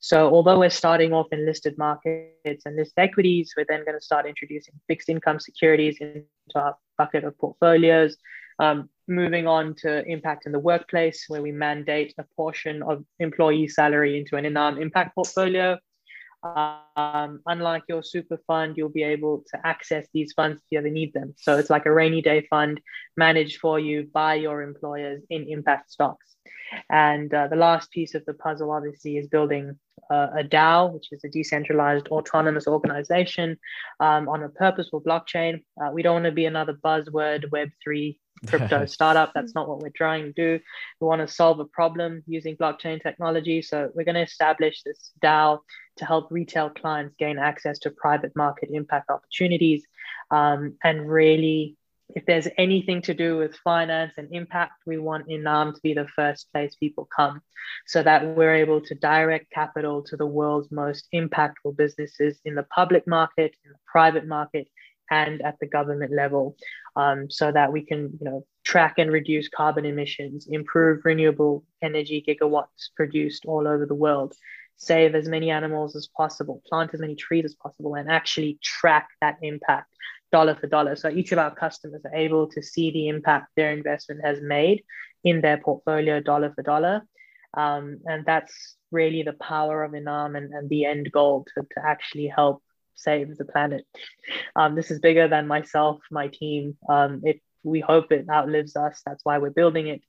So, 0.00 0.32
although 0.32 0.58
we're 0.58 0.70
starting 0.70 1.12
off 1.12 1.28
in 1.32 1.46
listed 1.46 1.78
markets 1.78 2.62
and 2.64 2.76
listed 2.76 2.98
equities, 2.98 3.54
we're 3.56 3.66
then 3.68 3.84
going 3.84 3.98
to 3.98 4.04
start 4.04 4.26
introducing 4.26 4.74
fixed 4.88 5.08
income 5.08 5.38
securities 5.38 5.98
into 6.00 6.24
our 6.56 6.76
bucket 6.98 7.24
of 7.24 7.38
portfolios. 7.38 8.16
Um, 8.58 8.90
moving 9.08 9.46
on 9.46 9.74
to 9.76 10.04
impact 10.06 10.46
in 10.46 10.52
the 10.52 10.58
workplace, 10.58 11.24
where 11.28 11.42
we 11.42 11.52
mandate 11.52 12.14
a 12.18 12.24
portion 12.36 12.82
of 12.82 13.04
employee 13.18 13.68
salary 13.68 14.18
into 14.18 14.36
an 14.36 14.44
Inam 14.44 14.80
impact 14.80 15.14
portfolio. 15.14 15.78
Um, 16.42 17.40
unlike 17.46 17.84
your 17.88 18.02
super 18.02 18.38
fund, 18.46 18.76
you'll 18.76 18.88
be 18.88 19.04
able 19.04 19.44
to 19.52 19.66
access 19.66 20.06
these 20.12 20.32
funds 20.32 20.58
if 20.58 20.64
you 20.70 20.78
ever 20.78 20.90
need 20.90 21.12
them. 21.12 21.34
So 21.38 21.56
it's 21.56 21.70
like 21.70 21.86
a 21.86 21.92
rainy 21.92 22.20
day 22.20 22.46
fund 22.50 22.80
managed 23.16 23.60
for 23.60 23.78
you 23.78 24.08
by 24.12 24.34
your 24.34 24.62
employers 24.62 25.22
in 25.30 25.46
impact 25.48 25.92
stocks. 25.92 26.36
And 26.90 27.32
uh, 27.32 27.48
the 27.48 27.56
last 27.56 27.90
piece 27.90 28.14
of 28.14 28.24
the 28.24 28.34
puzzle, 28.34 28.70
obviously, 28.70 29.18
is 29.18 29.28
building 29.28 29.78
uh, 30.10 30.28
a 30.38 30.44
DAO, 30.44 30.92
which 30.92 31.08
is 31.12 31.22
a 31.24 31.28
decentralized 31.28 32.08
autonomous 32.08 32.66
organization 32.66 33.58
um, 34.00 34.28
on 34.28 34.42
a 34.42 34.48
purposeful 34.48 35.00
blockchain. 35.00 35.62
Uh, 35.80 35.90
we 35.92 36.02
don't 36.02 36.14
want 36.14 36.24
to 36.24 36.32
be 36.32 36.46
another 36.46 36.74
buzzword 36.74 37.48
Web3 37.50 38.18
crypto 38.48 38.86
startup. 38.86 39.32
That's 39.34 39.54
not 39.54 39.68
what 39.68 39.80
we're 39.80 39.90
trying 39.94 40.24
to 40.24 40.32
do. 40.32 40.62
We 41.00 41.06
want 41.06 41.26
to 41.26 41.32
solve 41.32 41.60
a 41.60 41.64
problem 41.64 42.22
using 42.26 42.56
blockchain 42.56 43.02
technology. 43.02 43.62
So 43.62 43.90
we're 43.94 44.04
going 44.04 44.16
to 44.16 44.22
establish 44.22 44.82
this 44.82 45.12
DAO 45.22 45.60
to 45.96 46.04
help 46.04 46.28
retail 46.30 46.70
clients 46.70 47.14
gain 47.18 47.38
access 47.38 47.78
to 47.80 47.90
private 47.90 48.32
market 48.34 48.70
impact 48.72 49.10
opportunities. 49.10 49.84
Um, 50.30 50.76
and 50.82 51.10
really 51.10 51.76
if 52.14 52.26
there's 52.26 52.48
anything 52.58 53.02
to 53.02 53.14
do 53.14 53.38
with 53.38 53.56
finance 53.56 54.12
and 54.16 54.28
impact, 54.32 54.82
we 54.86 54.98
want 54.98 55.28
Inam 55.28 55.74
to 55.74 55.80
be 55.82 55.94
the 55.94 56.08
first 56.08 56.50
place 56.52 56.74
people 56.74 57.08
come 57.14 57.40
so 57.86 58.02
that 58.02 58.36
we're 58.36 58.54
able 58.54 58.80
to 58.82 58.94
direct 58.94 59.50
capital 59.50 60.02
to 60.04 60.16
the 60.16 60.26
world's 60.26 60.70
most 60.70 61.08
impactful 61.14 61.76
businesses 61.76 62.38
in 62.44 62.54
the 62.54 62.64
public 62.64 63.06
market, 63.06 63.54
in 63.64 63.72
the 63.72 63.78
private 63.86 64.26
market, 64.26 64.68
and 65.10 65.42
at 65.42 65.58
the 65.60 65.66
government 65.66 66.12
level 66.12 66.56
um, 66.96 67.30
so 67.30 67.52
that 67.52 67.72
we 67.72 67.82
can 67.82 68.18
you 68.20 68.24
know, 68.24 68.46
track 68.64 68.94
and 68.98 69.10
reduce 69.10 69.48
carbon 69.48 69.84
emissions, 69.84 70.46
improve 70.50 71.04
renewable 71.04 71.64
energy 71.82 72.24
gigawatts 72.26 72.90
produced 72.96 73.44
all 73.46 73.66
over 73.66 73.86
the 73.86 73.94
world, 73.94 74.34
save 74.76 75.14
as 75.14 75.28
many 75.28 75.50
animals 75.50 75.94
as 75.94 76.08
possible, 76.16 76.62
plant 76.68 76.92
as 76.94 77.00
many 77.00 77.14
trees 77.14 77.44
as 77.44 77.54
possible, 77.54 77.94
and 77.94 78.10
actually 78.10 78.58
track 78.62 79.08
that 79.20 79.36
impact 79.42 79.94
dollar 80.32 80.54
for 80.54 80.66
dollar. 80.66 80.96
So 80.96 81.08
each 81.08 81.32
of 81.32 81.38
our 81.38 81.54
customers 81.54 82.02
are 82.04 82.14
able 82.14 82.48
to 82.48 82.62
see 82.62 82.90
the 82.90 83.08
impact 83.08 83.48
their 83.54 83.72
investment 83.72 84.24
has 84.24 84.40
made 84.40 84.82
in 85.24 85.40
their 85.40 85.58
portfolio 85.58 86.20
dollar 86.20 86.52
for 86.54 86.62
dollar. 86.62 87.02
Um, 87.54 87.98
and 88.06 88.24
that's 88.24 88.76
really 88.90 89.22
the 89.22 89.34
power 89.34 89.84
of 89.84 89.92
Inam 89.92 90.36
and, 90.36 90.52
and 90.52 90.68
the 90.70 90.86
end 90.86 91.12
goal 91.12 91.46
to, 91.54 91.62
to 91.62 91.86
actually 91.86 92.28
help 92.28 92.62
save 92.94 93.36
the 93.36 93.44
planet. 93.44 93.84
Um, 94.56 94.74
this 94.74 94.90
is 94.90 95.00
bigger 95.00 95.28
than 95.28 95.46
myself, 95.46 96.00
my 96.10 96.28
team. 96.28 96.76
Um, 96.88 97.20
it, 97.24 97.40
we 97.62 97.80
hope 97.80 98.10
it 98.10 98.26
outlives 98.30 98.74
us. 98.74 99.02
That's 99.04 99.24
why 99.24 99.38
we're 99.38 99.50
building 99.50 99.88
it. 99.88 100.02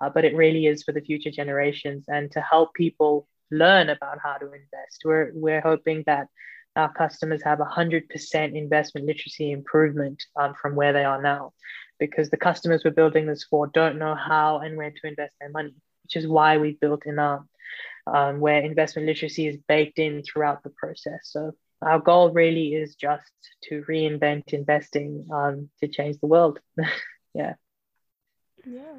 Uh, 0.00 0.10
but 0.10 0.24
it 0.24 0.34
really 0.34 0.66
is 0.66 0.82
for 0.82 0.92
the 0.92 1.00
future 1.00 1.30
generations 1.30 2.04
and 2.08 2.30
to 2.32 2.40
help 2.40 2.74
people 2.74 3.26
learn 3.50 3.88
about 3.88 4.18
how 4.22 4.36
to 4.38 4.46
invest. 4.46 5.02
We're, 5.04 5.30
we're 5.34 5.60
hoping 5.60 6.04
that 6.06 6.28
our 6.76 6.92
customers 6.92 7.42
have 7.42 7.58
100% 7.58 8.54
investment 8.54 9.06
literacy 9.06 9.50
improvement 9.50 10.22
um, 10.38 10.54
from 10.60 10.74
where 10.74 10.92
they 10.92 11.04
are 11.04 11.22
now 11.22 11.52
because 11.98 12.28
the 12.30 12.36
customers 12.36 12.82
we're 12.84 12.90
building 12.90 13.26
this 13.26 13.44
for 13.44 13.66
don't 13.68 13.98
know 13.98 14.14
how 14.14 14.58
and 14.58 14.76
where 14.76 14.90
to 14.90 15.06
invest 15.06 15.34
their 15.40 15.50
money, 15.50 15.74
which 16.04 16.16
is 16.16 16.26
why 16.26 16.58
we 16.58 16.76
built 16.78 17.04
Inam, 17.06 17.46
um, 18.06 18.40
where 18.40 18.60
investment 18.60 19.06
literacy 19.08 19.46
is 19.46 19.56
baked 19.68 19.98
in 19.98 20.22
throughout 20.22 20.62
the 20.62 20.70
process. 20.70 21.20
So 21.24 21.52
our 21.82 21.98
goal 21.98 22.30
really 22.30 22.74
is 22.74 22.94
just 22.94 23.30
to 23.64 23.82
reinvent 23.88 24.52
investing 24.52 25.26
um, 25.32 25.70
to 25.80 25.88
change 25.88 26.18
the 26.20 26.26
world. 26.26 26.58
yeah. 27.34 27.54
Yeah. 28.66 28.98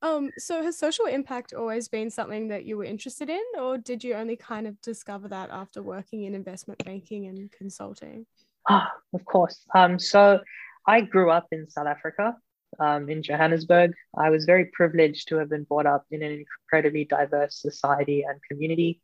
Um, 0.00 0.30
so 0.38 0.62
has 0.62 0.78
social 0.78 1.06
impact 1.06 1.52
always 1.52 1.88
been 1.88 2.10
something 2.10 2.48
that 2.48 2.64
you 2.64 2.76
were 2.76 2.84
interested 2.84 3.28
in, 3.28 3.42
or 3.58 3.78
did 3.78 4.04
you 4.04 4.14
only 4.14 4.36
kind 4.36 4.66
of 4.66 4.80
discover 4.80 5.28
that 5.28 5.50
after 5.50 5.82
working 5.82 6.22
in 6.24 6.34
investment 6.34 6.84
banking 6.84 7.26
and 7.26 7.50
consulting? 7.50 8.26
Ah, 8.68 8.90
of 9.12 9.24
course. 9.24 9.64
Um, 9.74 9.98
so 9.98 10.40
I 10.86 11.00
grew 11.00 11.30
up 11.30 11.48
in 11.50 11.68
South 11.68 11.88
Africa, 11.88 12.36
um, 12.78 13.08
in 13.08 13.22
Johannesburg. 13.22 13.92
I 14.16 14.30
was 14.30 14.44
very 14.44 14.66
privileged 14.66 15.28
to 15.28 15.36
have 15.36 15.50
been 15.50 15.64
brought 15.64 15.86
up 15.86 16.04
in 16.10 16.22
an 16.22 16.44
incredibly 16.44 17.04
diverse 17.04 17.60
society 17.60 18.24
and 18.28 18.38
community. 18.48 19.00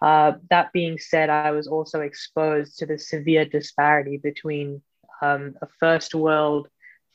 Uh, 0.00 0.32
that 0.50 0.72
being 0.72 0.98
said, 0.98 1.30
I 1.30 1.52
was 1.52 1.68
also 1.68 2.00
exposed 2.00 2.78
to 2.78 2.86
the 2.86 2.98
severe 2.98 3.44
disparity 3.44 4.16
between 4.16 4.82
um, 5.20 5.54
a 5.62 5.68
first 5.78 6.16
world 6.16 6.68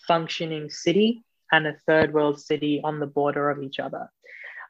functioning 0.07 0.69
city 0.69 1.25
and 1.51 1.67
a 1.67 1.75
third 1.85 2.13
world 2.13 2.39
city 2.39 2.81
on 2.83 2.99
the 2.99 3.07
border 3.07 3.49
of 3.49 3.61
each 3.61 3.79
other. 3.79 4.09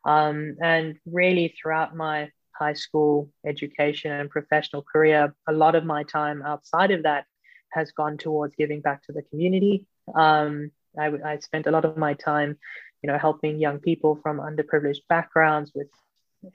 Um, 0.05 0.57
and 0.61 0.97
really, 1.05 1.55
throughout 1.59 1.95
my 1.95 2.31
high 2.51 2.73
school 2.73 3.29
education 3.45 4.11
and 4.11 4.29
professional 4.29 4.83
career, 4.83 5.35
a 5.47 5.53
lot 5.53 5.75
of 5.75 5.85
my 5.85 6.03
time 6.03 6.41
outside 6.41 6.91
of 6.91 7.03
that 7.03 7.25
has 7.71 7.91
gone 7.91 8.17
towards 8.17 8.55
giving 8.55 8.81
back 8.81 9.03
to 9.03 9.11
the 9.11 9.21
community. 9.23 9.85
Um, 10.15 10.71
I, 10.97 11.11
I 11.25 11.39
spent 11.39 11.67
a 11.67 11.71
lot 11.71 11.85
of 11.85 11.97
my 11.97 12.13
time, 12.13 12.57
you 13.01 13.11
know, 13.11 13.17
helping 13.17 13.59
young 13.59 13.79
people 13.79 14.19
from 14.23 14.39
underprivileged 14.39 15.01
backgrounds 15.09 15.71
with 15.75 15.89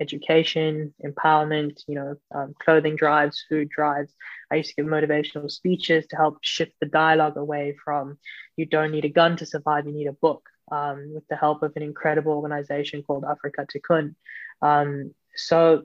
education, 0.00 0.94
empowerment, 1.04 1.82
you 1.86 1.94
know, 1.94 2.16
um, 2.34 2.54
clothing 2.62 2.96
drives, 2.96 3.44
food 3.48 3.68
drives. 3.68 4.12
I 4.50 4.56
used 4.56 4.70
to 4.70 4.76
give 4.76 4.86
motivational 4.90 5.50
speeches 5.50 6.06
to 6.08 6.16
help 6.16 6.38
shift 6.42 6.72
the 6.80 6.86
dialogue 6.86 7.36
away 7.36 7.76
from 7.84 8.18
you 8.56 8.66
don't 8.66 8.92
need 8.92 9.04
a 9.04 9.10
gun 9.10 9.36
to 9.38 9.46
survive, 9.46 9.86
you 9.86 9.92
need 9.92 10.06
a 10.06 10.12
book, 10.12 10.48
um, 10.70 11.12
with 11.14 11.26
the 11.28 11.36
help 11.36 11.62
of 11.62 11.72
an 11.76 11.82
incredible 11.82 12.32
organization 12.32 13.02
called 13.02 13.24
Africa 13.24 13.66
Tikkun. 13.66 14.14
Um, 14.60 15.14
so, 15.34 15.84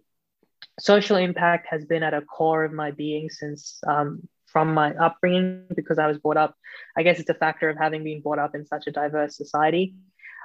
social 0.79 1.17
impact 1.17 1.67
has 1.69 1.85
been 1.85 2.03
at 2.03 2.13
a 2.13 2.21
core 2.21 2.63
of 2.63 2.73
my 2.73 2.91
being 2.91 3.29
since 3.29 3.79
um, 3.87 4.27
from 4.45 4.73
my 4.73 4.93
upbringing 4.95 5.65
because 5.75 5.99
I 5.99 6.07
was 6.07 6.17
brought 6.17 6.37
up. 6.37 6.55
I 6.97 7.03
guess 7.03 7.19
it's 7.19 7.29
a 7.29 7.33
factor 7.35 7.69
of 7.69 7.77
having 7.77 8.03
been 8.03 8.21
brought 8.21 8.39
up 8.39 8.55
in 8.55 8.65
such 8.65 8.87
a 8.87 8.91
diverse 8.91 9.35
society. 9.37 9.95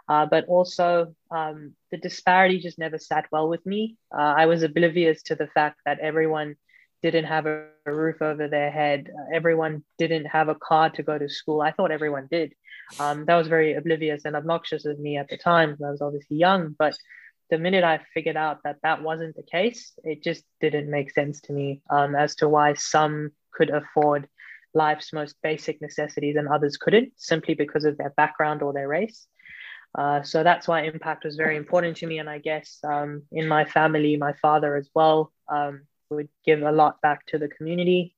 Uh, 0.09 0.27
but 0.27 0.47
also, 0.47 1.15
um, 1.31 1.75
the 1.91 1.97
disparity 1.97 2.59
just 2.59 2.79
never 2.79 2.99
sat 2.99 3.27
well 3.31 3.49
with 3.49 3.65
me. 3.65 3.97
Uh, 4.13 4.35
I 4.37 4.47
was 4.47 4.63
oblivious 4.63 5.23
to 5.25 5.35
the 5.35 5.47
fact 5.47 5.81
that 5.87 6.01
everyone 6.01 6.57
didn't 7.03 7.25
have 7.25 7.47
a, 7.47 7.67
roof 7.85 8.23
over 8.23 8.47
their 8.47 8.71
head, 8.71 9.11
uh, 9.13 9.35
everyone 9.35 9.83
didn't 9.99 10.27
have 10.27 10.49
a 10.49 10.55
car 10.55 10.89
to 10.91 11.03
go 11.03 11.19
to 11.19 11.29
school. 11.29 11.61
I 11.61 11.73
thought 11.73 11.91
everyone 11.91 12.29
did. 12.31 12.55
Um, 13.01 13.25
that 13.27 13.35
was 13.35 13.49
very 13.49 13.75
oblivious 13.75 14.25
and 14.25 14.37
obnoxious 14.37 14.85
of 14.85 15.01
me 15.01 15.17
at 15.17 15.29
the 15.29 15.37
time. 15.37 15.77
I 15.85 15.91
was 15.91 16.01
obviously 16.01 16.37
young, 16.37 16.77
but 16.79 16.97
the 17.51 17.59
minute 17.59 17.83
I 17.83 18.01
figured 18.15 18.37
out 18.37 18.61
that 18.65 18.77
that 18.83 19.03
wasn't 19.03 19.35
the 19.35 19.43
case, 19.43 19.93
it 20.05 20.23
just 20.23 20.45
didn't 20.61 20.91
make 20.91 21.11
sense 21.11 21.41
to 21.43 21.53
me 21.53 21.83
um, 21.91 22.15
as 22.15 22.37
to 22.37 22.49
why 22.49 22.75
some 22.75 23.33
could 23.53 23.71
afford 23.71 24.29
life's 24.75 25.13
most 25.13 25.37
basic 25.43 25.83
necessities 25.83 26.37
and 26.37 26.49
others 26.49 26.77
couldn't 26.77 27.13
simply 27.17 27.55
because 27.55 27.85
of 27.85 27.99
their 27.99 28.15
background 28.17 28.63
or 28.63 28.73
their 28.73 28.89
race. 28.89 29.27
Uh, 29.95 30.23
so 30.23 30.43
that's 30.43 30.67
why 30.67 30.83
impact 30.83 31.25
was 31.25 31.37
very 31.37 31.57
important 31.57 31.97
to 31.99 32.07
me. 32.07 32.19
And 32.19 32.29
I 32.29 32.39
guess 32.39 32.79
um, 32.85 33.23
in 33.31 33.47
my 33.47 33.65
family, 33.65 34.17
my 34.17 34.33
father 34.41 34.77
as 34.77 34.89
well 34.95 35.33
um, 35.49 35.83
would 36.11 36.29
give 36.45 36.63
a 36.63 36.73
lot 36.73 37.01
back 37.03 37.27
to 37.27 37.39
the 37.39 37.49
community. 37.49 38.15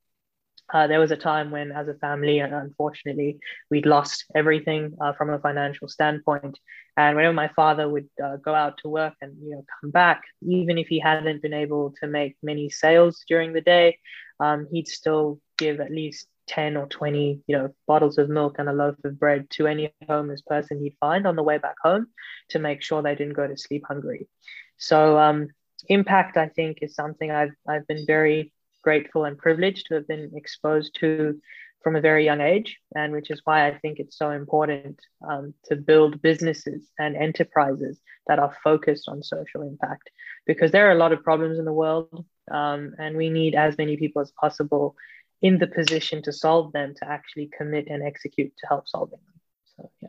Uh, 0.73 0.87
there 0.87 1.01
was 1.01 1.11
a 1.11 1.17
time 1.17 1.51
when, 1.51 1.73
as 1.73 1.89
a 1.89 1.95
family, 1.95 2.39
unfortunately, 2.39 3.39
we'd 3.71 3.85
lost 3.85 4.25
everything 4.35 4.97
uh, 5.01 5.13
from 5.13 5.31
a 5.31 5.39
financial 5.39 5.89
standpoint. 5.89 6.59
And 6.97 7.17
whenever 7.17 7.35
my 7.35 7.49
father 7.49 7.89
would 7.89 8.09
uh, 8.25 8.37
go 8.37 8.55
out 8.55 8.79
to 8.79 8.89
work 8.89 9.15
and 9.21 9.37
you 9.43 9.51
know 9.51 9.65
come 9.81 9.91
back, 9.91 10.23
even 10.43 10.79
if 10.79 10.87
he 10.87 10.99
hadn't 10.99 11.43
been 11.43 11.53
able 11.53 11.93
to 12.01 12.07
make 12.07 12.37
many 12.43 12.71
sales 12.71 13.25
during 13.29 13.53
the 13.53 13.61
day, 13.61 13.99
um, 14.41 14.67
he'd 14.73 14.89
still 14.89 15.39
give 15.59 15.81
at 15.81 15.91
least 15.91 16.29
10 16.47 16.77
or 16.77 16.87
20 16.87 17.41
you 17.47 17.57
know 17.57 17.75
bottles 17.87 18.19
of 18.19 18.29
milk 18.29 18.57
and 18.59 18.69
a 18.69 18.73
loaf 18.73 18.97
of 19.05 19.19
bread 19.19 19.49
to 19.51 19.67
any 19.67 19.93
homeless 20.09 20.43
person 20.43 20.81
he'd 20.81 20.97
find 21.01 21.27
on 21.27 21.37
the 21.37 21.43
way 21.43 21.59
back 21.59 21.77
home 21.83 22.07
to 22.51 22.59
make 22.59 22.83
sure 22.83 23.03
they 23.03 23.15
didn't 23.15 23.35
go 23.35 23.47
to 23.47 23.57
sleep 23.57 23.85
hungry. 23.89 24.29
So 24.77 25.19
um, 25.19 25.49
impact 25.89 26.39
i 26.39 26.49
think 26.49 26.79
is 26.81 26.95
something 26.95 27.31
i've 27.31 27.53
i've 27.69 27.87
been 27.87 28.07
very 28.07 28.51
grateful 28.83 29.25
and 29.27 29.37
privileged 29.37 29.87
to 29.87 29.95
have 29.95 30.09
been 30.09 30.31
exposed 30.35 30.95
to 30.99 31.39
from 31.83 31.95
a 31.95 32.01
very 32.01 32.25
young 32.25 32.41
age 32.41 32.79
and 32.97 33.13
which 33.13 33.31
is 33.31 33.43
why 33.45 33.67
i 33.67 33.79
think 33.79 33.99
it's 33.99 34.17
so 34.17 34.31
important 34.31 34.99
um, 35.29 35.53
to 35.65 35.77
build 35.77 36.23
businesses 36.23 36.91
and 36.99 37.17
enterprises 37.17 38.01
that 38.27 38.39
are 38.39 38.57
focused 38.63 39.09
on 39.09 39.23
social 39.23 39.63
impact. 39.63 40.11
Because 40.47 40.71
there 40.71 40.89
are 40.89 40.93
a 40.93 40.99
lot 40.99 41.13
of 41.13 41.23
problems 41.23 41.59
in 41.59 41.65
the 41.65 41.73
world 41.73 42.25
um, 42.51 42.95
and 42.99 43.17
we 43.17 43.31
need 43.31 43.55
as 43.55 43.77
many 43.79 43.97
people 43.97 44.23
as 44.23 44.33
possible 44.33 44.97
in 45.45 45.59
the 45.59 45.67
position 45.67 46.23
to 46.23 46.33
solve 46.33 46.73
them 46.73 46.95
to 46.97 47.07
actually 47.07 47.51
commit 47.57 47.87
and 47.89 48.03
execute 48.03 48.51
to 48.57 48.67
help 48.67 48.89
solving 48.89 49.19
them. 49.27 49.41
So 49.77 49.91
yeah. 50.01 50.09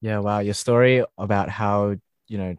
Yeah, 0.00 0.18
wow. 0.20 0.38
Your 0.38 0.54
story 0.54 1.04
about 1.18 1.50
how, 1.50 1.96
you 2.26 2.38
know, 2.38 2.56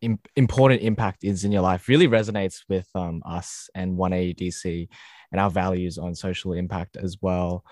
Im- 0.00 0.20
important 0.36 0.82
impact 0.82 1.24
is 1.24 1.44
in 1.44 1.52
your 1.52 1.62
life 1.62 1.88
really 1.88 2.08
resonates 2.08 2.62
with 2.68 2.88
um, 2.94 3.22
us 3.24 3.68
and 3.74 3.98
1ADC 3.98 4.88
and 5.32 5.40
our 5.40 5.50
values 5.50 5.98
on 5.98 6.14
social 6.14 6.52
impact 6.52 6.96
as 6.96 7.18
well. 7.20 7.64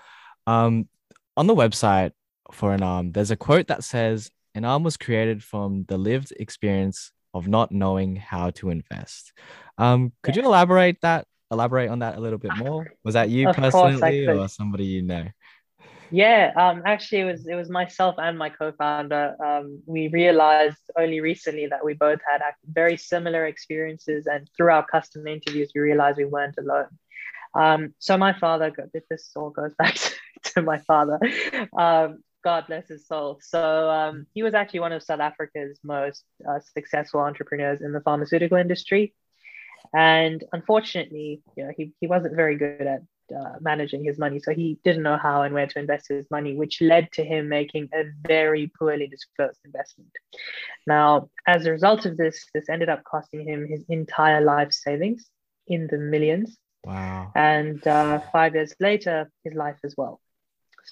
Um, 0.45 0.89
on 1.37 1.47
the 1.47 1.55
website 1.55 2.11
for 2.51 2.75
Inam, 2.75 3.13
there's 3.13 3.31
a 3.31 3.37
quote 3.37 3.67
that 3.67 3.83
says, 3.83 4.29
Inam 4.57 4.83
was 4.83 4.97
created 4.97 5.41
from 5.41 5.85
the 5.87 5.97
lived 5.97 6.33
experience 6.37 7.11
of 7.33 7.47
not 7.47 7.71
knowing 7.71 8.17
how 8.17 8.49
to 8.51 8.69
invest. 8.69 9.31
Um, 9.77 10.11
could 10.21 10.35
you 10.35 10.43
elaborate 10.43 10.99
that 11.01 11.27
elaborate 11.51 11.89
on 11.89 11.99
that 11.99 12.17
a 12.17 12.19
little 12.19 12.39
bit 12.39 12.55
more? 12.57 12.85
Was 13.03 13.13
that 13.13 13.29
you 13.29 13.49
of 13.49 13.55
personally 13.55 14.27
or 14.27 14.47
somebody 14.47 14.85
you 14.85 15.01
know? 15.01 15.27
Yeah, 16.13 16.51
um, 16.57 16.83
actually, 16.85 17.21
it 17.21 17.25
was 17.25 17.47
it 17.47 17.55
was 17.55 17.69
myself 17.69 18.15
and 18.17 18.37
my 18.37 18.49
co-founder. 18.49 19.35
Um, 19.43 19.81
we 19.85 20.09
realized 20.09 20.77
only 20.97 21.21
recently 21.21 21.67
that 21.67 21.85
we 21.85 21.93
both 21.93 22.19
had 22.29 22.41
very 22.65 22.97
similar 22.97 23.45
experiences, 23.45 24.27
and 24.27 24.49
through 24.57 24.71
our 24.71 24.85
custom 24.85 25.25
interviews, 25.25 25.71
we 25.73 25.81
realized 25.81 26.17
we 26.17 26.25
weren't 26.25 26.57
alone. 26.57 26.87
Um, 27.53 27.93
so 27.99 28.17
my 28.17 28.33
father, 28.37 28.73
this 29.09 29.31
all 29.35 29.51
goes 29.51 29.73
back 29.79 29.95
to, 29.95 30.11
to 30.55 30.61
my 30.61 30.79
father. 30.79 31.19
Um, 31.77 32.23
God 32.43 32.65
bless 32.67 32.87
his 32.87 33.07
soul. 33.07 33.39
So 33.41 33.89
um, 33.89 34.25
he 34.33 34.43
was 34.43 34.53
actually 34.53 34.79
one 34.79 34.91
of 34.91 35.03
South 35.03 35.19
Africa's 35.19 35.79
most 35.83 36.23
uh, 36.47 36.59
successful 36.73 37.19
entrepreneurs 37.19 37.81
in 37.81 37.91
the 37.93 38.01
pharmaceutical 38.01 38.57
industry. 38.57 39.13
And 39.93 40.43
unfortunately, 40.53 41.41
you 41.55 41.63
know, 41.65 41.71
he, 41.75 41.93
he 41.99 42.07
wasn't 42.07 42.35
very 42.35 42.57
good 42.57 42.81
at 42.81 43.01
uh, 43.35 43.53
managing 43.61 44.03
his 44.03 44.17
money. 44.19 44.39
So 44.39 44.53
he 44.53 44.77
didn't 44.83 45.03
know 45.03 45.17
how 45.17 45.43
and 45.43 45.53
where 45.53 45.67
to 45.67 45.79
invest 45.79 46.07
his 46.09 46.29
money, 46.29 46.55
which 46.55 46.81
led 46.81 47.11
to 47.13 47.23
him 47.23 47.49
making 47.49 47.89
a 47.93 48.03
very 48.27 48.71
poorly 48.77 49.07
disclosed 49.07 49.59
investment. 49.65 50.11
Now, 50.85 51.29
as 51.47 51.65
a 51.65 51.71
result 51.71 52.05
of 52.05 52.17
this, 52.17 52.45
this 52.53 52.69
ended 52.69 52.89
up 52.89 53.03
costing 53.03 53.47
him 53.47 53.67
his 53.67 53.83
entire 53.89 54.41
life 54.41 54.71
savings 54.73 55.29
in 55.67 55.87
the 55.87 55.97
millions. 55.97 56.57
Wow. 56.83 57.31
And 57.35 57.85
uh, 57.87 58.19
five 58.31 58.55
years 58.55 58.73
later, 58.79 59.31
his 59.43 59.53
life 59.53 59.77
as 59.83 59.95
well. 59.97 60.19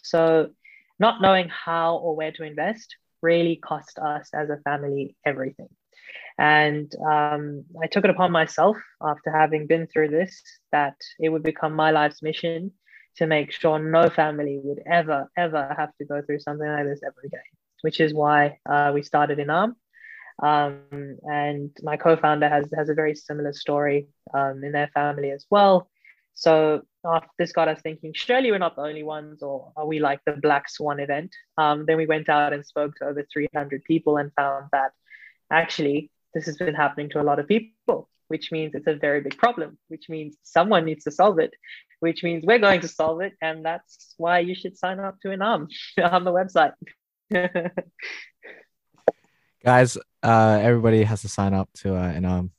So, 0.04 0.52
not 0.99 1.21
knowing 1.21 1.49
how 1.49 1.95
or 1.95 2.15
where 2.15 2.32
to 2.34 2.43
invest 2.43 2.95
really 3.21 3.56
cost 3.58 3.99
us 3.99 4.30
as 4.34 4.49
a 4.49 4.58
family 4.58 5.15
everything. 5.25 5.69
And 6.37 6.93
um, 7.05 7.65
I 7.81 7.87
took 7.87 8.05
it 8.05 8.09
upon 8.09 8.31
myself 8.31 8.77
after 9.01 9.31
having 9.31 9.67
been 9.67 9.87
through 9.87 10.09
this 10.09 10.41
that 10.71 10.95
it 11.19 11.29
would 11.29 11.43
become 11.43 11.73
my 11.73 11.91
life's 11.91 12.21
mission 12.21 12.71
to 13.17 13.27
make 13.27 13.51
sure 13.51 13.77
no 13.79 14.09
family 14.09 14.61
would 14.63 14.81
ever, 14.85 15.29
ever 15.37 15.75
have 15.77 15.93
to 15.97 16.05
go 16.05 16.21
through 16.21 16.39
something 16.39 16.67
like 16.67 16.85
this 16.85 17.01
ever 17.05 17.21
again, 17.25 17.41
which 17.81 17.99
is 17.99 18.13
why 18.13 18.59
uh, 18.69 18.91
we 18.93 19.03
started 19.03 19.39
Inam. 19.39 19.75
Um, 20.41 21.17
and 21.23 21.75
my 21.83 21.97
co-founder 21.97 22.47
has 22.47 22.65
has 22.73 22.87
a 22.87 22.93
very 22.93 23.13
similar 23.13 23.51
story 23.51 24.07
um, 24.33 24.63
in 24.63 24.71
their 24.71 24.89
family 24.93 25.31
as 25.31 25.45
well. 25.49 25.89
So 26.33 26.83
after 27.03 27.29
this 27.37 27.51
got 27.51 27.67
us 27.67 27.81
thinking, 27.81 28.13
surely 28.15 28.49
we're 28.49 28.59
not 28.59 28.77
the 28.77 28.83
only 28.83 29.03
ones, 29.03 29.43
or 29.43 29.73
are 29.75 29.85
we 29.85 29.99
like 29.99 30.21
the 30.25 30.33
Black 30.33 30.69
Swan 30.69 31.01
event? 31.01 31.35
Um, 31.57 31.85
then 31.85 31.97
we 31.97 32.05
went 32.05 32.29
out 32.29 32.53
and 32.53 32.65
spoke 32.65 32.95
to 32.95 33.05
over 33.05 33.25
300 33.31 33.83
people 33.83 34.15
and 34.15 34.31
found 34.33 34.67
that 34.71 34.91
actually 35.51 36.12
this 36.33 36.45
has 36.45 36.57
been 36.57 36.75
happening 36.75 37.09
to 37.09 37.21
a 37.21 37.23
lot 37.23 37.39
of 37.39 37.47
people, 37.47 38.09
which 38.27 38.51
means 38.51 38.75
it's 38.75 38.88
a 38.88 38.95
very 38.95 39.21
big 39.21 39.38
problem, 39.38 39.77
which 39.88 40.09
means 40.09 40.38
someone 40.43 40.85
needs 40.85 41.03
to 41.05 41.12
solve 41.12 41.39
it, 41.39 41.53
which 41.99 42.23
means 42.23 42.45
we're 42.45 42.59
going 42.59 42.81
to 42.81 42.88
solve 42.88 43.21
it. 43.21 43.33
And 43.41 43.65
that's 43.65 44.13
why 44.17 44.39
you 44.39 44.55
should 44.55 44.77
sign 44.77 44.99
up 44.99 45.19
to 45.21 45.29
Inam 45.29 45.67
on 46.03 46.23
the 46.23 46.31
website. 46.31 46.73
Guys, 49.65 49.97
uh, 50.23 50.59
everybody 50.62 51.03
has 51.03 51.21
to 51.21 51.27
sign 51.27 51.53
up 51.53 51.69
to 51.73 51.95
uh, 51.95 52.13
Inam. 52.13 52.51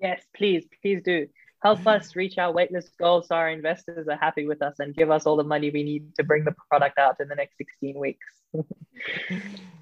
yes, 0.00 0.22
please, 0.34 0.64
please 0.80 1.02
do. 1.04 1.26
Help 1.62 1.86
us 1.86 2.16
reach 2.16 2.38
our 2.38 2.52
waitlist 2.52 2.90
goals 2.98 3.28
so 3.28 3.36
our 3.36 3.48
investors 3.48 4.08
are 4.08 4.16
happy 4.16 4.46
with 4.46 4.62
us 4.62 4.74
and 4.80 4.96
give 4.96 5.12
us 5.12 5.26
all 5.26 5.36
the 5.36 5.44
money 5.44 5.70
we 5.70 5.84
need 5.84 6.12
to 6.16 6.24
bring 6.24 6.44
the 6.44 6.54
product 6.68 6.98
out 6.98 7.16
in 7.20 7.28
the 7.28 7.36
next 7.36 7.56
16 7.58 7.96
weeks. 7.96 8.26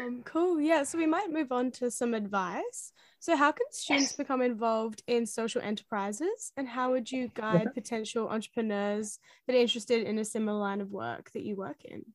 Um, 0.00 0.22
cool. 0.24 0.60
Yeah. 0.60 0.82
So 0.84 0.98
we 0.98 1.06
might 1.06 1.30
move 1.30 1.52
on 1.52 1.70
to 1.72 1.90
some 1.90 2.14
advice. 2.14 2.92
So, 3.22 3.36
how 3.36 3.52
can 3.52 3.66
students 3.70 4.14
become 4.14 4.40
involved 4.40 5.02
in 5.06 5.26
social 5.26 5.60
enterprises, 5.60 6.52
and 6.56 6.66
how 6.66 6.92
would 6.92 7.12
you 7.12 7.30
guide 7.34 7.74
potential 7.74 8.28
entrepreneurs 8.28 9.18
that 9.46 9.54
are 9.54 9.58
interested 9.58 10.06
in 10.06 10.18
a 10.18 10.24
similar 10.24 10.58
line 10.58 10.80
of 10.80 10.90
work 10.90 11.30
that 11.32 11.42
you 11.42 11.54
work 11.54 11.84
in? 11.84 12.06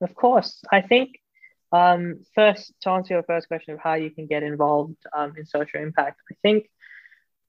Of 0.00 0.14
course. 0.14 0.62
I 0.72 0.80
think 0.80 1.20
um, 1.72 2.20
first, 2.34 2.72
to 2.82 2.90
answer 2.90 3.14
your 3.14 3.22
first 3.22 3.48
question 3.48 3.74
of 3.74 3.80
how 3.80 3.94
you 3.94 4.10
can 4.10 4.26
get 4.26 4.42
involved 4.42 4.96
um, 5.14 5.34
in 5.36 5.44
social 5.44 5.80
impact, 5.80 6.20
I 6.30 6.36
think 6.40 6.70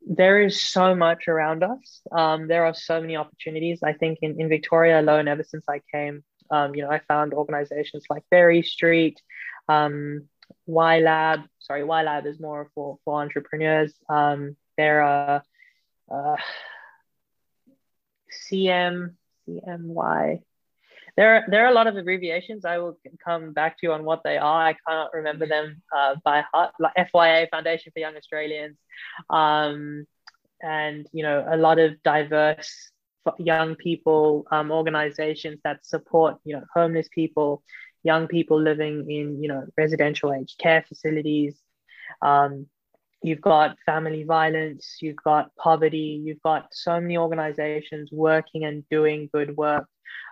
there 0.06 0.42
is 0.42 0.62
so 0.62 0.96
much 0.96 1.30
around 1.30 1.64
us. 1.64 2.02
Um, 2.12 2.50
there 2.50 2.66
are 2.66 2.74
so 2.74 3.00
many 3.00 3.16
opportunities. 3.16 3.80
I 3.84 3.94
think 3.94 4.20
in, 4.22 4.40
in 4.40 4.50
Victoria 4.50 5.00
alone, 5.00 5.30
ever 5.30 5.44
since 5.44 5.64
I 5.70 5.82
came, 5.94 6.26
um, 6.50 6.76
you 6.76 6.84
know, 6.84 6.90
I 6.90 7.00
found 7.08 7.34
organizations 7.34 8.06
like 8.10 8.24
Berry 8.30 8.64
Street, 8.64 9.22
um, 9.68 10.28
Y 10.66 11.00
Lab. 11.00 11.42
Sorry, 11.60 11.84
Y 11.84 12.04
Lab 12.04 12.26
is 12.26 12.40
more 12.40 12.70
for 12.76 12.98
for 13.06 13.22
entrepreneurs. 13.22 13.94
Um, 14.10 14.56
there 14.78 15.02
are 15.02 15.44
uh, 16.12 16.36
CM 18.52 19.16
CMY. 19.48 20.42
there 21.18 21.36
are, 21.36 21.44
there 21.48 21.66
are 21.66 21.72
a 21.72 21.74
lot 21.74 21.88
of 21.88 21.96
abbreviations. 21.96 22.66
I 22.66 22.78
will 22.78 22.98
come 23.24 23.54
back 23.54 23.78
to 23.80 23.88
you 23.88 23.94
on 23.94 24.04
what 24.04 24.22
they 24.24 24.38
are. 24.38 24.68
I 24.68 24.76
cannot 24.88 25.14
remember 25.14 25.46
them 25.46 25.82
uh, 25.96 26.16
by 26.24 26.44
heart. 26.52 26.74
Like 26.80 26.94
FYA, 26.96 27.50
Foundation 27.50 27.92
for 27.94 28.00
Young 28.00 28.16
Australians, 28.16 28.78
um, 29.30 30.06
and 30.62 31.08
you 31.12 31.24
know 31.24 31.46
a 31.50 31.58
lot 31.58 31.80
of 31.80 32.02
diverse 32.04 32.92
young 33.38 33.76
people 33.76 34.46
um, 34.52 34.72
organizations 34.72 35.60
that 35.64 35.86
support 35.86 36.38
you 36.44 36.56
know 36.56 36.64
homeless 36.74 37.08
people, 37.14 37.64
young 38.04 38.28
people 38.28 38.60
living 38.60 39.10
in 39.10 39.42
you 39.42 39.48
know 39.48 39.66
residential 39.78 40.34
aged 40.34 40.58
care 40.60 40.84
facilities. 40.88 41.60
Um, 42.22 42.68
you've 43.22 43.42
got 43.42 43.78
family 43.86 44.24
violence, 44.24 44.98
you've 45.02 45.24
got 45.24 45.56
poverty, 45.56 46.22
you've 46.24 46.42
got 46.42 46.68
so 46.72 47.00
many 47.00 47.18
organizations 47.18 48.12
working 48.12 48.66
and 48.66 48.84
doing 48.90 49.30
good 49.34 49.56
work. 49.56 49.88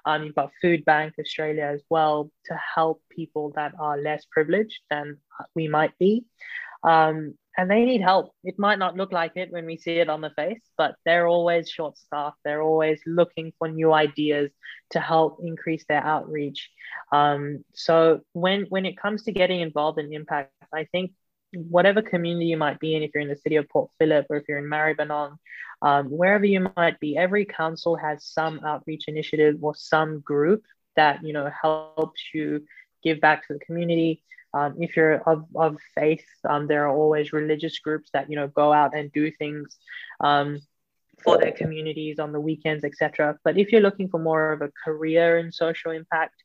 Um, 0.05 0.23
you've 0.23 0.35
got 0.35 0.51
Food 0.61 0.83
Bank 0.85 1.13
Australia 1.19 1.65
as 1.73 1.81
well 1.89 2.31
to 2.45 2.59
help 2.75 3.01
people 3.09 3.53
that 3.55 3.73
are 3.79 3.97
less 3.97 4.25
privileged 4.29 4.81
than 4.89 5.17
we 5.55 5.67
might 5.67 5.97
be. 5.97 6.25
Um, 6.83 7.35
and 7.57 7.69
they 7.69 7.83
need 7.83 8.01
help. 8.01 8.33
It 8.43 8.57
might 8.57 8.79
not 8.79 8.95
look 8.95 9.11
like 9.11 9.33
it 9.35 9.51
when 9.51 9.65
we 9.65 9.77
see 9.77 9.97
it 9.97 10.09
on 10.09 10.21
the 10.21 10.29
face, 10.31 10.61
but 10.77 10.95
they're 11.05 11.27
always 11.27 11.69
short 11.69 11.97
staffed. 11.97 12.37
They're 12.43 12.61
always 12.61 12.99
looking 13.05 13.51
for 13.59 13.67
new 13.67 13.91
ideas 13.93 14.51
to 14.91 14.99
help 14.99 15.39
increase 15.43 15.83
their 15.87 16.03
outreach. 16.03 16.69
Um, 17.11 17.63
so 17.73 18.21
when 18.33 18.63
when 18.69 18.85
it 18.85 18.97
comes 18.97 19.23
to 19.23 19.31
getting 19.31 19.61
involved 19.61 19.99
in 19.99 20.13
impact, 20.13 20.51
I 20.73 20.85
think 20.85 21.11
whatever 21.53 22.01
community 22.01 22.45
you 22.45 22.57
might 22.57 22.79
be 22.79 22.95
in, 22.95 23.03
if 23.03 23.11
you're 23.13 23.21
in 23.21 23.27
the 23.27 23.35
city 23.35 23.57
of 23.57 23.67
Port 23.67 23.91
Phillip 23.99 24.27
or 24.29 24.37
if 24.37 24.45
you're 24.47 24.59
in 24.59 24.69
Maribyrnong, 24.69 25.37
um, 25.81 26.05
wherever 26.07 26.45
you 26.45 26.67
might 26.77 26.99
be, 26.99 27.17
every 27.17 27.45
council 27.45 27.97
has 27.97 28.23
some 28.23 28.61
outreach 28.65 29.05
initiative 29.07 29.57
or 29.61 29.75
some 29.75 30.19
group 30.21 30.63
that 30.95 31.23
you 31.23 31.33
know 31.33 31.49
helps 31.61 32.21
you 32.33 32.65
give 33.03 33.19
back 33.19 33.47
to 33.47 33.53
the 33.53 33.59
community. 33.59 34.23
Um, 34.53 34.75
if 34.79 34.97
you're 34.97 35.21
of, 35.29 35.45
of 35.55 35.77
faith, 35.95 36.25
um, 36.47 36.67
there 36.67 36.85
are 36.85 36.95
always 36.95 37.33
religious 37.33 37.79
groups 37.79 38.09
that 38.13 38.29
you 38.29 38.35
know 38.35 38.47
go 38.47 38.73
out 38.73 38.95
and 38.95 39.11
do 39.11 39.31
things 39.31 39.77
um, 40.19 40.61
for 41.23 41.37
their 41.37 41.51
communities 41.51 42.19
on 42.19 42.31
the 42.31 42.39
weekends, 42.39 42.83
etc. 42.83 43.37
But 43.43 43.57
if 43.57 43.71
you're 43.71 43.81
looking 43.81 44.09
for 44.09 44.19
more 44.19 44.51
of 44.51 44.61
a 44.61 44.71
career 44.83 45.37
in 45.37 45.51
social 45.51 45.91
impact, 45.91 46.35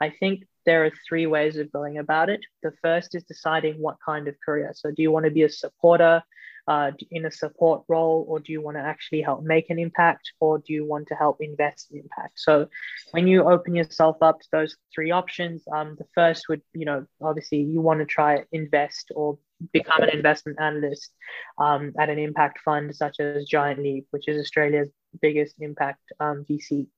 I 0.00 0.10
think 0.10 0.44
there 0.66 0.84
are 0.84 0.92
three 1.08 1.26
ways 1.26 1.56
of 1.56 1.72
going 1.72 1.98
about 1.98 2.30
it. 2.30 2.40
The 2.62 2.72
first 2.82 3.14
is 3.14 3.24
deciding 3.24 3.74
what 3.80 3.96
kind 4.04 4.28
of 4.28 4.36
career. 4.44 4.72
So, 4.74 4.90
do 4.90 5.02
you 5.02 5.10
want 5.10 5.26
to 5.26 5.30
be 5.30 5.42
a 5.42 5.48
supporter 5.48 6.22
uh, 6.68 6.92
in 7.10 7.26
a 7.26 7.30
support 7.30 7.82
role, 7.88 8.24
or 8.28 8.40
do 8.40 8.52
you 8.52 8.60
want 8.60 8.76
to 8.76 8.82
actually 8.82 9.22
help 9.22 9.42
make 9.42 9.70
an 9.70 9.78
impact, 9.78 10.32
or 10.40 10.58
do 10.58 10.72
you 10.72 10.84
want 10.84 11.08
to 11.08 11.14
help 11.14 11.38
invest 11.40 11.90
in 11.90 11.98
impact? 11.98 12.38
So, 12.38 12.68
when 13.10 13.26
you 13.26 13.44
open 13.44 13.74
yourself 13.74 14.16
up 14.22 14.40
to 14.40 14.48
those 14.52 14.76
three 14.94 15.10
options, 15.10 15.64
um, 15.72 15.96
the 15.98 16.06
first 16.14 16.48
would, 16.48 16.62
you 16.72 16.84
know, 16.84 17.06
obviously 17.20 17.58
you 17.58 17.80
want 17.80 18.00
to 18.00 18.06
try 18.06 18.44
invest 18.52 19.12
or 19.14 19.38
become 19.72 20.02
an 20.02 20.10
investment 20.10 20.58
analyst 20.60 21.12
um, 21.58 21.92
at 21.98 22.08
an 22.08 22.18
impact 22.18 22.58
fund 22.64 22.94
such 22.94 23.20
as 23.20 23.44
Giant 23.44 23.80
Leap, 23.80 24.06
which 24.10 24.28
is 24.28 24.40
Australia's 24.40 24.88
biggest 25.20 25.56
impact 25.60 26.00
um, 26.18 26.44
VC 26.48 26.88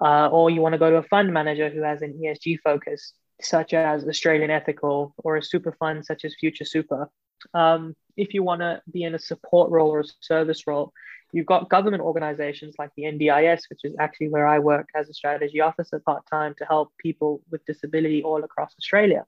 uh, 0.00 0.28
or 0.28 0.50
you 0.50 0.60
want 0.60 0.74
to 0.74 0.78
go 0.78 0.90
to 0.90 0.96
a 0.96 1.02
fund 1.02 1.32
manager 1.32 1.70
who 1.70 1.82
has 1.82 2.02
an 2.02 2.20
ESG 2.22 2.60
focus, 2.60 3.12
such 3.40 3.74
as 3.74 4.06
Australian 4.06 4.50
Ethical, 4.50 5.14
or 5.18 5.36
a 5.36 5.42
super 5.42 5.72
fund 5.72 6.04
such 6.04 6.24
as 6.24 6.34
Future 6.38 6.64
Super. 6.64 7.08
Um, 7.54 7.94
if 8.16 8.34
you 8.34 8.42
want 8.42 8.60
to 8.60 8.80
be 8.90 9.02
in 9.02 9.14
a 9.14 9.18
support 9.18 9.70
role 9.70 9.90
or 9.90 10.00
a 10.00 10.04
service 10.20 10.66
role, 10.66 10.92
you've 11.32 11.46
got 11.46 11.68
government 11.68 12.02
organizations 12.02 12.74
like 12.78 12.90
the 12.96 13.04
NDIS, 13.04 13.62
which 13.68 13.80
is 13.84 13.94
actually 13.98 14.28
where 14.28 14.46
I 14.46 14.58
work 14.58 14.88
as 14.94 15.08
a 15.08 15.14
strategy 15.14 15.60
officer 15.60 16.00
part 16.00 16.24
time 16.30 16.54
to 16.58 16.64
help 16.64 16.92
people 16.98 17.42
with 17.50 17.64
disability 17.66 18.22
all 18.22 18.42
across 18.44 18.74
Australia. 18.78 19.24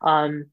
Um, 0.00 0.46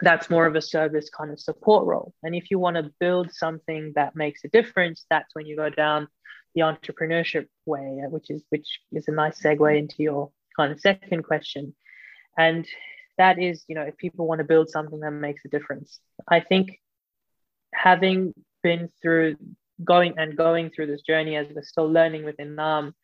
that's 0.00 0.30
more 0.30 0.46
of 0.46 0.56
a 0.56 0.62
service 0.62 1.08
kind 1.08 1.30
of 1.30 1.38
support 1.38 1.86
role. 1.86 2.12
And 2.22 2.34
if 2.34 2.50
you 2.50 2.58
want 2.58 2.76
to 2.76 2.90
build 2.98 3.32
something 3.32 3.92
that 3.94 4.16
makes 4.16 4.44
a 4.44 4.48
difference, 4.48 5.04
that's 5.08 5.34
when 5.34 5.46
you 5.46 5.56
go 5.56 5.70
down 5.70 6.08
the 6.54 6.62
entrepreneurship 6.62 7.46
way, 7.66 8.00
uh, 8.04 8.08
which 8.08 8.30
is 8.30 8.42
which 8.50 8.80
is 8.92 9.08
a 9.08 9.12
nice 9.12 9.40
segue 9.40 9.78
into 9.78 9.96
your 9.98 10.30
kind 10.56 10.72
of 10.72 10.80
second 10.80 11.22
question. 11.24 11.74
And 12.36 12.66
that 13.18 13.38
is, 13.38 13.64
you 13.68 13.74
know, 13.74 13.82
if 13.82 13.96
people 13.96 14.26
want 14.26 14.40
to 14.40 14.44
build 14.44 14.68
something 14.68 15.00
that 15.00 15.10
makes 15.12 15.44
a 15.44 15.48
difference. 15.48 16.00
I 16.28 16.40
think 16.40 16.80
having 17.74 18.34
been 18.62 18.88
through 19.02 19.36
going 19.84 20.14
and 20.16 20.36
going 20.36 20.70
through 20.70 20.86
this 20.86 21.02
journey 21.02 21.36
as 21.36 21.46
we're 21.54 21.62
still 21.62 21.90
learning 21.90 22.24
within 22.24 22.54
NAM, 22.54 22.94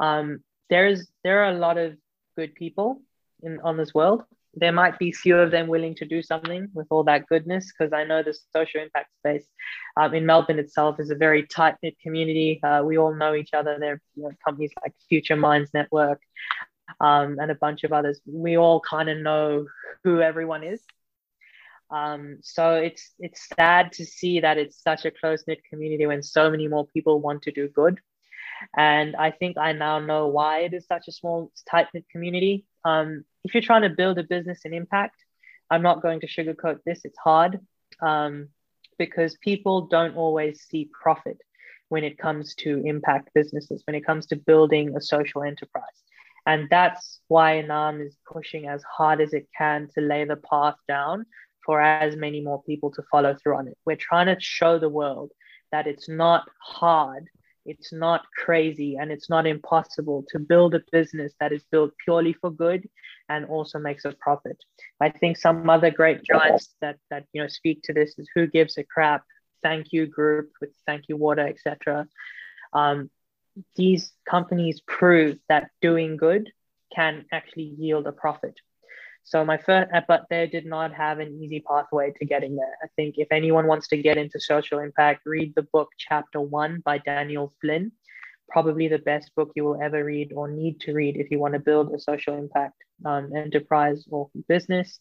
um, 0.00 0.40
there 0.68 0.86
is 0.86 1.08
there 1.24 1.44
are 1.44 1.50
a 1.50 1.58
lot 1.58 1.78
of 1.78 1.96
good 2.36 2.54
people 2.54 3.00
in 3.42 3.60
on 3.60 3.76
this 3.76 3.94
world 3.94 4.24
there 4.56 4.72
might 4.72 4.98
be 4.98 5.12
few 5.12 5.36
of 5.36 5.50
them 5.50 5.68
willing 5.68 5.94
to 5.94 6.06
do 6.06 6.22
something 6.22 6.68
with 6.72 6.86
all 6.90 7.04
that 7.04 7.26
goodness 7.28 7.70
because 7.70 7.92
I 7.92 8.04
know 8.04 8.22
the 8.22 8.34
social 8.54 8.80
impact 8.80 9.10
space 9.18 9.44
um, 9.98 10.14
in 10.14 10.24
Melbourne 10.24 10.58
itself 10.58 10.98
is 10.98 11.10
a 11.10 11.14
very 11.14 11.46
tight 11.46 11.74
knit 11.82 11.98
community. 12.02 12.60
Uh, 12.62 12.82
we 12.82 12.96
all 12.96 13.14
know 13.14 13.34
each 13.34 13.52
other. 13.52 13.76
There 13.78 13.92
are 13.92 14.00
you 14.16 14.22
know, 14.24 14.30
companies 14.44 14.72
like 14.82 14.94
Future 15.10 15.36
Minds 15.36 15.70
Network 15.74 16.22
um, 17.00 17.36
and 17.38 17.50
a 17.50 17.54
bunch 17.54 17.84
of 17.84 17.92
others. 17.92 18.18
We 18.26 18.56
all 18.56 18.80
kind 18.80 19.10
of 19.10 19.18
know 19.18 19.66
who 20.04 20.22
everyone 20.22 20.64
is. 20.64 20.80
Um, 21.90 22.38
so 22.42 22.74
it's 22.74 23.12
it's 23.18 23.48
sad 23.58 23.92
to 23.92 24.04
see 24.04 24.40
that 24.40 24.58
it's 24.58 24.82
such 24.82 25.04
a 25.04 25.10
close 25.10 25.44
knit 25.46 25.60
community 25.70 26.06
when 26.06 26.22
so 26.22 26.50
many 26.50 26.68
more 26.68 26.86
people 26.86 27.20
want 27.20 27.42
to 27.42 27.52
do 27.52 27.68
good. 27.68 28.00
And 28.76 29.14
I 29.16 29.30
think 29.30 29.58
I 29.58 29.72
now 29.72 29.98
know 29.98 30.28
why 30.28 30.60
it 30.60 30.74
is 30.74 30.86
such 30.86 31.08
a 31.08 31.12
small, 31.12 31.52
tight 31.70 31.88
knit 31.92 32.06
community. 32.10 32.64
Um, 32.84 33.24
if 33.44 33.54
you're 33.54 33.62
trying 33.62 33.82
to 33.82 33.90
build 33.90 34.18
a 34.18 34.24
business 34.24 34.60
and 34.64 34.74
impact, 34.74 35.16
I'm 35.70 35.82
not 35.82 36.02
going 36.02 36.20
to 36.20 36.26
sugarcoat 36.26 36.78
this, 36.84 37.02
it's 37.04 37.18
hard 37.18 37.60
um, 38.00 38.48
because 38.98 39.36
people 39.42 39.86
don't 39.88 40.16
always 40.16 40.62
see 40.62 40.90
profit 41.02 41.38
when 41.88 42.02
it 42.02 42.18
comes 42.18 42.54
to 42.56 42.82
impact 42.84 43.30
businesses, 43.34 43.82
when 43.86 43.94
it 43.94 44.06
comes 44.06 44.26
to 44.26 44.36
building 44.36 44.96
a 44.96 45.00
social 45.00 45.42
enterprise. 45.42 45.84
And 46.46 46.68
that's 46.70 47.20
why 47.28 47.60
NAM 47.60 48.00
is 48.00 48.16
pushing 48.32 48.68
as 48.68 48.82
hard 48.84 49.20
as 49.20 49.32
it 49.32 49.48
can 49.56 49.88
to 49.94 50.00
lay 50.00 50.24
the 50.24 50.36
path 50.36 50.76
down 50.86 51.26
for 51.66 51.80
as 51.80 52.16
many 52.16 52.40
more 52.40 52.62
people 52.62 52.90
to 52.92 53.02
follow 53.10 53.34
through 53.34 53.56
on 53.56 53.68
it. 53.68 53.76
We're 53.84 53.96
trying 53.96 54.26
to 54.26 54.36
show 54.40 54.78
the 54.78 54.88
world 54.88 55.32
that 55.72 55.86
it's 55.86 56.08
not 56.08 56.48
hard 56.62 57.28
it's 57.66 57.92
not 57.92 58.24
crazy 58.32 58.96
and 58.96 59.10
it's 59.10 59.28
not 59.28 59.46
impossible 59.46 60.24
to 60.28 60.38
build 60.38 60.74
a 60.74 60.82
business 60.92 61.32
that 61.40 61.52
is 61.52 61.64
built 61.70 61.92
purely 62.04 62.32
for 62.32 62.50
good 62.50 62.88
and 63.28 63.44
also 63.46 63.78
makes 63.78 64.04
a 64.04 64.12
profit. 64.12 64.56
I 65.00 65.10
think 65.10 65.36
some 65.36 65.68
other 65.68 65.90
great 65.90 66.22
giants 66.22 66.74
that 66.80 66.98
that 67.10 67.24
you 67.32 67.42
know 67.42 67.48
speak 67.48 67.82
to 67.84 67.92
this 67.92 68.14
is 68.18 68.28
who 68.34 68.46
gives 68.46 68.78
a 68.78 68.84
crap, 68.84 69.24
thank 69.62 69.92
you 69.92 70.06
group 70.06 70.52
with 70.60 70.70
thank 70.86 71.04
you 71.08 71.16
water, 71.16 71.46
etc. 71.46 72.06
Um, 72.72 73.10
these 73.74 74.12
companies 74.28 74.80
prove 74.86 75.38
that 75.48 75.70
doing 75.82 76.16
good 76.16 76.50
can 76.94 77.24
actually 77.32 77.74
yield 77.78 78.06
a 78.06 78.12
profit. 78.12 78.54
So 79.26 79.44
my 79.44 79.56
first, 79.56 79.90
uh, 79.92 80.02
but 80.06 80.26
they 80.30 80.46
did 80.46 80.66
not 80.66 80.94
have 80.94 81.18
an 81.18 81.40
easy 81.42 81.58
pathway 81.58 82.12
to 82.12 82.24
getting 82.24 82.54
there. 82.54 82.76
I 82.80 82.86
think 82.94 83.16
if 83.18 83.26
anyone 83.32 83.66
wants 83.66 83.88
to 83.88 83.96
get 83.96 84.16
into 84.16 84.38
social 84.38 84.78
impact, 84.78 85.22
read 85.26 85.52
the 85.56 85.62
book 85.62 85.88
Chapter 85.98 86.40
One 86.40 86.80
by 86.84 86.98
Daniel 86.98 87.52
Flynn. 87.60 87.90
Probably 88.48 88.86
the 88.86 89.00
best 89.00 89.34
book 89.34 89.50
you 89.56 89.64
will 89.64 89.82
ever 89.82 90.04
read 90.04 90.32
or 90.32 90.46
need 90.46 90.78
to 90.82 90.92
read 90.92 91.16
if 91.16 91.32
you 91.32 91.40
want 91.40 91.54
to 91.54 91.58
build 91.58 91.92
a 91.92 91.98
social 91.98 92.36
impact 92.38 92.76
um, 93.04 93.34
enterprise 93.34 94.06
or 94.08 94.30
business. 94.46 95.00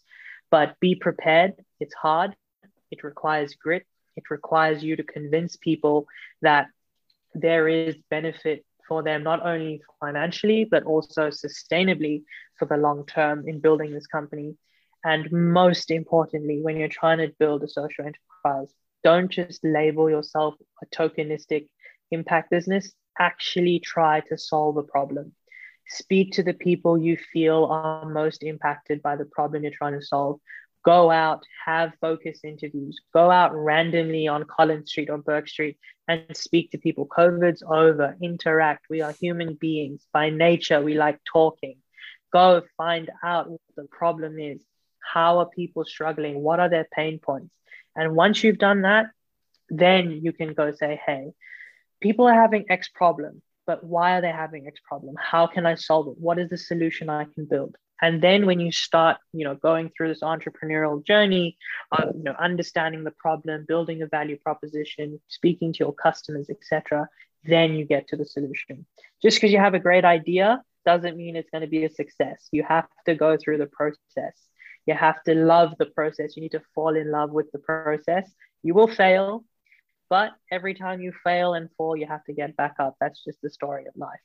But 0.49 0.79
be 0.79 0.95
prepared. 0.95 1.53
It's 1.79 1.93
hard. 1.93 2.35
It 2.89 3.03
requires 3.03 3.53
grit. 3.53 3.85
It 4.15 4.31
requires 4.31 4.83
you 4.83 4.95
to 4.95 5.03
convince 5.03 5.55
people 5.55 6.07
that 6.41 6.65
there 7.35 7.67
is 7.67 7.95
benefit 8.09 8.65
for 8.87 9.03
them, 9.03 9.23
not 9.23 9.45
only 9.45 9.81
financially, 9.99 10.65
but 10.69 10.83
also 10.83 11.29
sustainably 11.29 12.23
for 12.57 12.65
the 12.65 12.77
long 12.77 13.05
term 13.05 13.47
in 13.47 13.59
building 13.59 13.93
this 13.93 14.07
company. 14.07 14.55
And 15.03 15.31
most 15.31 15.91
importantly, 15.91 16.61
when 16.61 16.77
you're 16.77 16.87
trying 16.87 17.19
to 17.19 17.33
build 17.39 17.63
a 17.63 17.67
social 17.67 18.05
enterprise, 18.05 18.73
don't 19.03 19.29
just 19.29 19.63
label 19.63 20.09
yourself 20.09 20.55
a 20.81 20.85
tokenistic 20.87 21.67
impact 22.11 22.49
business. 22.49 22.91
Actually, 23.19 23.79
try 23.79 24.21
to 24.21 24.37
solve 24.37 24.77
a 24.77 24.83
problem. 24.83 25.33
Speak 25.87 26.33
to 26.33 26.43
the 26.43 26.53
people 26.53 26.97
you 26.97 27.17
feel 27.17 27.65
are 27.65 28.09
most 28.09 28.41
impacted 28.41 29.03
by 29.03 29.15
the 29.15 29.25
problem 29.25 29.63
you're 29.63 29.71
trying 29.71 29.99
to 29.99 30.05
solve 30.05 30.39
go 30.85 31.09
out, 31.09 31.43
have 31.65 31.93
focus 31.99 32.41
interviews, 32.43 32.99
go 33.11 33.31
out 33.31 33.55
randomly 33.55 34.27
on 34.27 34.45
Collins 34.45 34.91
Street 34.91 35.09
or 35.09 35.17
Bourke 35.17 35.47
Street 35.47 35.77
and 36.07 36.37
speak 36.37 36.71
to 36.71 36.77
people. 36.77 37.07
COVID's 37.07 37.63
over, 37.67 38.15
interact. 38.21 38.85
We 38.89 39.01
are 39.01 39.11
human 39.11 39.55
beings. 39.55 40.05
By 40.13 40.29
nature, 40.29 40.81
we 40.81 40.93
like 40.93 41.19
talking. 41.25 41.77
Go 42.31 42.61
find 42.77 43.09
out 43.23 43.49
what 43.49 43.61
the 43.75 43.87
problem 43.89 44.37
is. 44.37 44.61
How 44.99 45.39
are 45.39 45.49
people 45.49 45.85
struggling? 45.85 46.35
What 46.41 46.59
are 46.59 46.69
their 46.69 46.87
pain 46.91 47.17
points? 47.19 47.53
And 47.95 48.15
once 48.15 48.43
you've 48.43 48.59
done 48.59 48.83
that, 48.83 49.07
then 49.69 50.11
you 50.11 50.33
can 50.33 50.53
go 50.53 50.71
say, 50.71 51.01
hey, 51.03 51.31
people 51.99 52.27
are 52.27 52.33
having 52.33 52.65
X 52.69 52.89
problem. 52.89 53.41
but 53.65 53.83
why 53.83 54.17
are 54.17 54.21
they 54.21 54.31
having 54.31 54.67
X 54.67 54.79
problem? 54.87 55.15
How 55.19 55.47
can 55.47 55.65
I 55.65 55.75
solve 55.75 56.07
it? 56.07 56.15
What 56.17 56.39
is 56.39 56.49
the 56.49 56.57
solution 56.57 57.09
I 57.09 57.25
can 57.25 57.45
build? 57.45 57.75
And 58.01 58.21
then 58.21 58.45
when 58.45 58.59
you 58.59 58.71
start, 58.71 59.17
you 59.31 59.45
know, 59.45 59.55
going 59.55 59.89
through 59.89 60.09
this 60.09 60.21
entrepreneurial 60.21 61.05
journey, 61.05 61.57
uh, 61.91 62.07
you 62.15 62.23
know, 62.23 62.35
understanding 62.37 63.03
the 63.03 63.11
problem, 63.11 63.65
building 63.67 64.01
a 64.01 64.07
value 64.07 64.37
proposition, 64.37 65.19
speaking 65.27 65.71
to 65.73 65.79
your 65.79 65.93
customers, 65.93 66.49
etc., 66.49 67.07
then 67.45 67.73
you 67.73 67.85
get 67.85 68.07
to 68.09 68.17
the 68.17 68.25
solution. 68.25 68.85
Just 69.21 69.37
because 69.37 69.51
you 69.51 69.59
have 69.59 69.75
a 69.75 69.79
great 69.79 70.03
idea 70.03 70.61
doesn't 70.85 71.17
mean 71.17 71.35
it's 71.35 71.49
going 71.49 71.61
to 71.61 71.67
be 71.67 71.85
a 71.85 71.89
success. 71.89 72.47
You 72.51 72.63
have 72.63 72.87
to 73.05 73.15
go 73.15 73.37
through 73.37 73.59
the 73.59 73.67
process. 73.67 74.35
You 74.85 74.93
have 74.93 75.23
to 75.23 75.33
love 75.33 75.73
the 75.79 75.87
process. 75.87 76.35
You 76.35 76.43
need 76.43 76.51
to 76.51 76.61
fall 76.73 76.95
in 76.95 77.11
love 77.11 77.31
with 77.31 77.51
the 77.51 77.59
process. 77.59 78.29
You 78.61 78.73
will 78.73 78.87
fail, 78.87 79.45
but 80.09 80.31
every 80.51 80.73
time 80.73 81.01
you 81.01 81.13
fail 81.23 81.53
and 81.53 81.69
fall, 81.77 81.95
you 81.95 82.07
have 82.07 82.23
to 82.25 82.33
get 82.33 82.55
back 82.55 82.75
up. 82.79 82.95
That's 82.99 83.23
just 83.23 83.41
the 83.41 83.49
story 83.49 83.85
of 83.85 83.95
life. 83.95 84.19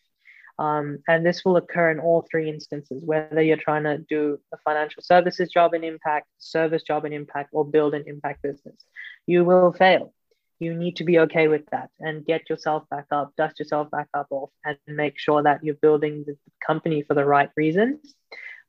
Um, 0.60 0.98
and 1.08 1.24
this 1.24 1.42
will 1.42 1.56
occur 1.56 1.90
in 1.90 1.98
all 1.98 2.26
three 2.30 2.50
instances, 2.50 3.02
whether 3.02 3.40
you're 3.40 3.56
trying 3.56 3.84
to 3.84 3.96
do 3.96 4.38
a 4.52 4.58
financial 4.58 5.02
services 5.02 5.50
job 5.50 5.72
in 5.72 5.82
impact, 5.82 6.26
service 6.36 6.82
job 6.82 7.06
in 7.06 7.14
impact, 7.14 7.48
or 7.52 7.64
build 7.64 7.94
an 7.94 8.04
impact 8.06 8.42
business. 8.42 8.84
You 9.26 9.42
will 9.42 9.72
fail. 9.72 10.12
You 10.58 10.74
need 10.74 10.96
to 10.96 11.04
be 11.04 11.18
okay 11.20 11.48
with 11.48 11.64
that 11.72 11.88
and 11.98 12.26
get 12.26 12.50
yourself 12.50 12.82
back 12.90 13.06
up, 13.10 13.32
dust 13.38 13.58
yourself 13.58 13.90
back 13.90 14.08
up 14.12 14.26
off, 14.28 14.50
and 14.62 14.76
make 14.86 15.18
sure 15.18 15.42
that 15.42 15.64
you're 15.64 15.76
building 15.76 16.24
the 16.26 16.36
company 16.66 17.02
for 17.04 17.14
the 17.14 17.24
right 17.24 17.48
reasons 17.56 18.14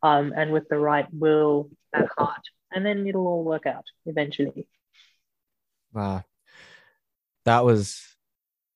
um, 0.02 0.32
and 0.34 0.54
with 0.54 0.70
the 0.70 0.80
right 0.80 1.08
will 1.14 1.70
and 1.92 2.08
heart. 2.18 2.44
And 2.72 2.86
then 2.86 3.06
it'll 3.06 3.28
all 3.28 3.44
work 3.44 3.66
out 3.66 3.84
eventually. 4.06 4.66
Wow. 5.92 6.24
That 7.44 7.66
was 7.66 8.11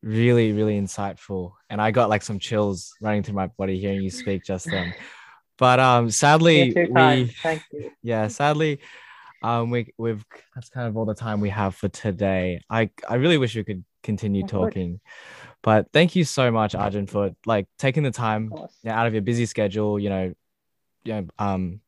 really 0.05 0.51
really 0.53 0.79
insightful. 0.79 1.53
And 1.69 1.81
i 1.81 1.89
got 1.91 2.09
like 2.09 2.21
some 2.21 2.39
chills 2.39 2.93
running 3.01 3.23
through 3.23 3.33
my 3.33 3.47
body 3.47 3.79
hearing 3.79 4.01
you 4.01 4.11
speak 4.11 4.43
just 4.45 4.69
then. 4.69 4.93
But 5.57 5.79
um 5.79 6.11
sadly 6.11 6.73
we 6.89 7.25
thank 7.41 7.63
you. 7.73 7.91
Yeah 8.03 8.27
sadly 8.27 8.79
um 9.41 9.71
we 9.71 9.93
we've 9.97 10.23
that's 10.53 10.69
kind 10.69 10.87
of 10.87 10.95
all 10.95 11.05
the 11.05 11.15
time 11.15 11.41
we 11.41 11.49
have 11.49 11.75
for 11.75 11.89
today. 11.89 12.61
I 12.69 12.91
i 13.09 13.15
really 13.15 13.39
wish 13.39 13.55
we 13.55 13.63
could 13.63 13.83
continue 14.03 14.45
talking. 14.45 15.01
But 15.63 15.87
thank 15.91 16.15
you 16.15 16.23
so 16.23 16.51
much 16.51 16.75
arjun 16.75 17.07
for 17.07 17.31
like 17.47 17.67
taking 17.79 18.03
the 18.03 18.11
time 18.11 18.51
you 18.53 18.67
know, 18.89 18.91
out 18.91 19.07
of 19.07 19.13
your 19.13 19.23
busy 19.23 19.47
schedule 19.47 19.99
you 19.99 20.09
know 20.09 20.33
you 21.03 21.13
know 21.13 21.27
um 21.39 21.81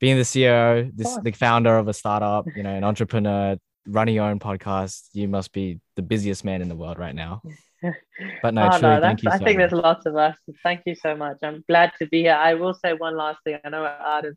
being 0.00 0.16
the 0.16 0.22
ceo 0.22 0.90
this 0.94 1.18
the 1.22 1.32
founder 1.32 1.76
of 1.76 1.88
a 1.88 1.92
startup 1.92 2.46
you 2.56 2.62
know 2.62 2.74
an 2.74 2.84
entrepreneur 2.84 3.56
running 3.86 4.14
your 4.14 4.24
own 4.24 4.38
podcast, 4.38 5.08
you 5.12 5.28
must 5.28 5.52
be 5.52 5.80
the 5.94 6.02
busiest 6.02 6.44
man 6.44 6.62
in 6.62 6.68
the 6.68 6.76
world 6.76 6.98
right 6.98 7.14
now. 7.14 7.42
But 8.42 8.54
no, 8.54 8.70
oh, 8.72 8.78
truly, 8.78 8.94
no, 8.94 9.00
thank 9.00 9.22
you. 9.22 9.30
So 9.30 9.34
I 9.34 9.38
think 9.38 9.58
much. 9.58 9.70
there's 9.70 9.82
lots 9.82 10.06
of 10.06 10.16
us. 10.16 10.36
Thank 10.62 10.82
you 10.86 10.94
so 10.94 11.14
much. 11.14 11.38
I'm 11.42 11.62
glad 11.68 11.92
to 11.98 12.06
be 12.06 12.22
here. 12.22 12.34
I 12.34 12.54
will 12.54 12.74
say 12.74 12.94
one 12.94 13.16
last 13.16 13.38
thing. 13.44 13.58
I 13.64 13.68
know 13.68 13.82
we're 13.82 13.88
out 13.88 14.24
of 14.24 14.36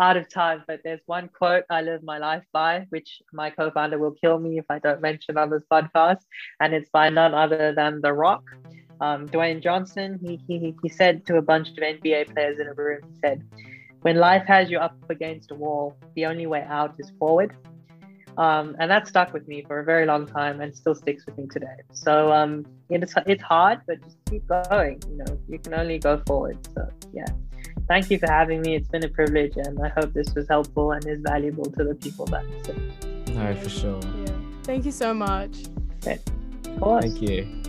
out 0.00 0.16
of 0.16 0.28
time, 0.28 0.64
but 0.66 0.80
there's 0.82 1.00
one 1.06 1.28
quote 1.28 1.64
I 1.70 1.82
live 1.82 2.02
my 2.02 2.18
life 2.18 2.42
by, 2.52 2.86
which 2.90 3.22
my 3.32 3.50
co-founder 3.50 3.98
will 3.98 4.12
kill 4.12 4.38
me 4.38 4.58
if 4.58 4.64
I 4.70 4.78
don't 4.78 5.00
mention 5.00 5.36
on 5.38 5.50
this 5.50 5.62
podcast, 5.70 6.22
and 6.60 6.74
it's 6.74 6.90
by 6.90 7.10
none 7.10 7.34
other 7.34 7.72
than 7.74 8.00
The 8.00 8.12
Rock. 8.12 8.42
Um, 9.00 9.28
Dwayne 9.28 9.62
Johnson. 9.62 10.18
He, 10.22 10.40
he 10.46 10.74
he 10.82 10.88
said 10.88 11.24
to 11.26 11.36
a 11.36 11.42
bunch 11.42 11.68
of 11.70 11.76
NBA 11.76 12.34
players 12.34 12.58
in 12.58 12.66
a 12.66 12.74
room. 12.74 13.00
He 13.12 13.18
said, 13.20 13.42
"When 14.02 14.16
life 14.16 14.44
has 14.46 14.70
you 14.70 14.78
up 14.78 14.96
against 15.08 15.52
a 15.52 15.54
wall, 15.54 15.96
the 16.16 16.26
only 16.26 16.46
way 16.46 16.64
out 16.68 16.94
is 16.98 17.10
forward." 17.18 17.54
Um, 18.38 18.76
and 18.78 18.90
that 18.90 19.06
stuck 19.08 19.32
with 19.32 19.46
me 19.48 19.62
for 19.66 19.80
a 19.80 19.84
very 19.84 20.06
long 20.06 20.26
time 20.26 20.60
and 20.60 20.74
still 20.74 20.94
sticks 20.94 21.26
with 21.26 21.36
me 21.36 21.46
today. 21.46 21.76
So 21.92 22.32
um, 22.32 22.64
it's 22.88 23.14
it's 23.26 23.42
hard, 23.42 23.80
but 23.86 24.02
just 24.02 24.16
keep 24.28 24.46
going. 24.46 25.02
You 25.10 25.18
know, 25.18 25.40
you 25.48 25.58
can 25.58 25.74
only 25.74 25.98
go 25.98 26.22
forward. 26.26 26.58
So 26.74 26.88
yeah, 27.12 27.26
thank 27.88 28.10
you 28.10 28.18
for 28.18 28.30
having 28.30 28.62
me. 28.62 28.76
It's 28.76 28.88
been 28.88 29.04
a 29.04 29.08
privilege, 29.08 29.56
and 29.56 29.78
I 29.80 29.88
hope 29.88 30.12
this 30.12 30.34
was 30.34 30.48
helpful 30.48 30.92
and 30.92 31.06
is 31.06 31.20
valuable 31.20 31.64
to 31.64 31.84
the 31.84 31.94
people 31.94 32.26
that 32.26 32.48
listen. 32.50 32.92
No, 33.34 33.54
for 33.54 33.68
sure. 33.68 34.00
Yeah. 34.24 34.32
Thank 34.62 34.84
you 34.84 34.92
so 34.92 35.12
much. 35.12 35.66
Okay. 35.98 36.18
Of 36.66 36.80
course. 36.80 37.04
Thank 37.04 37.22
you. 37.22 37.60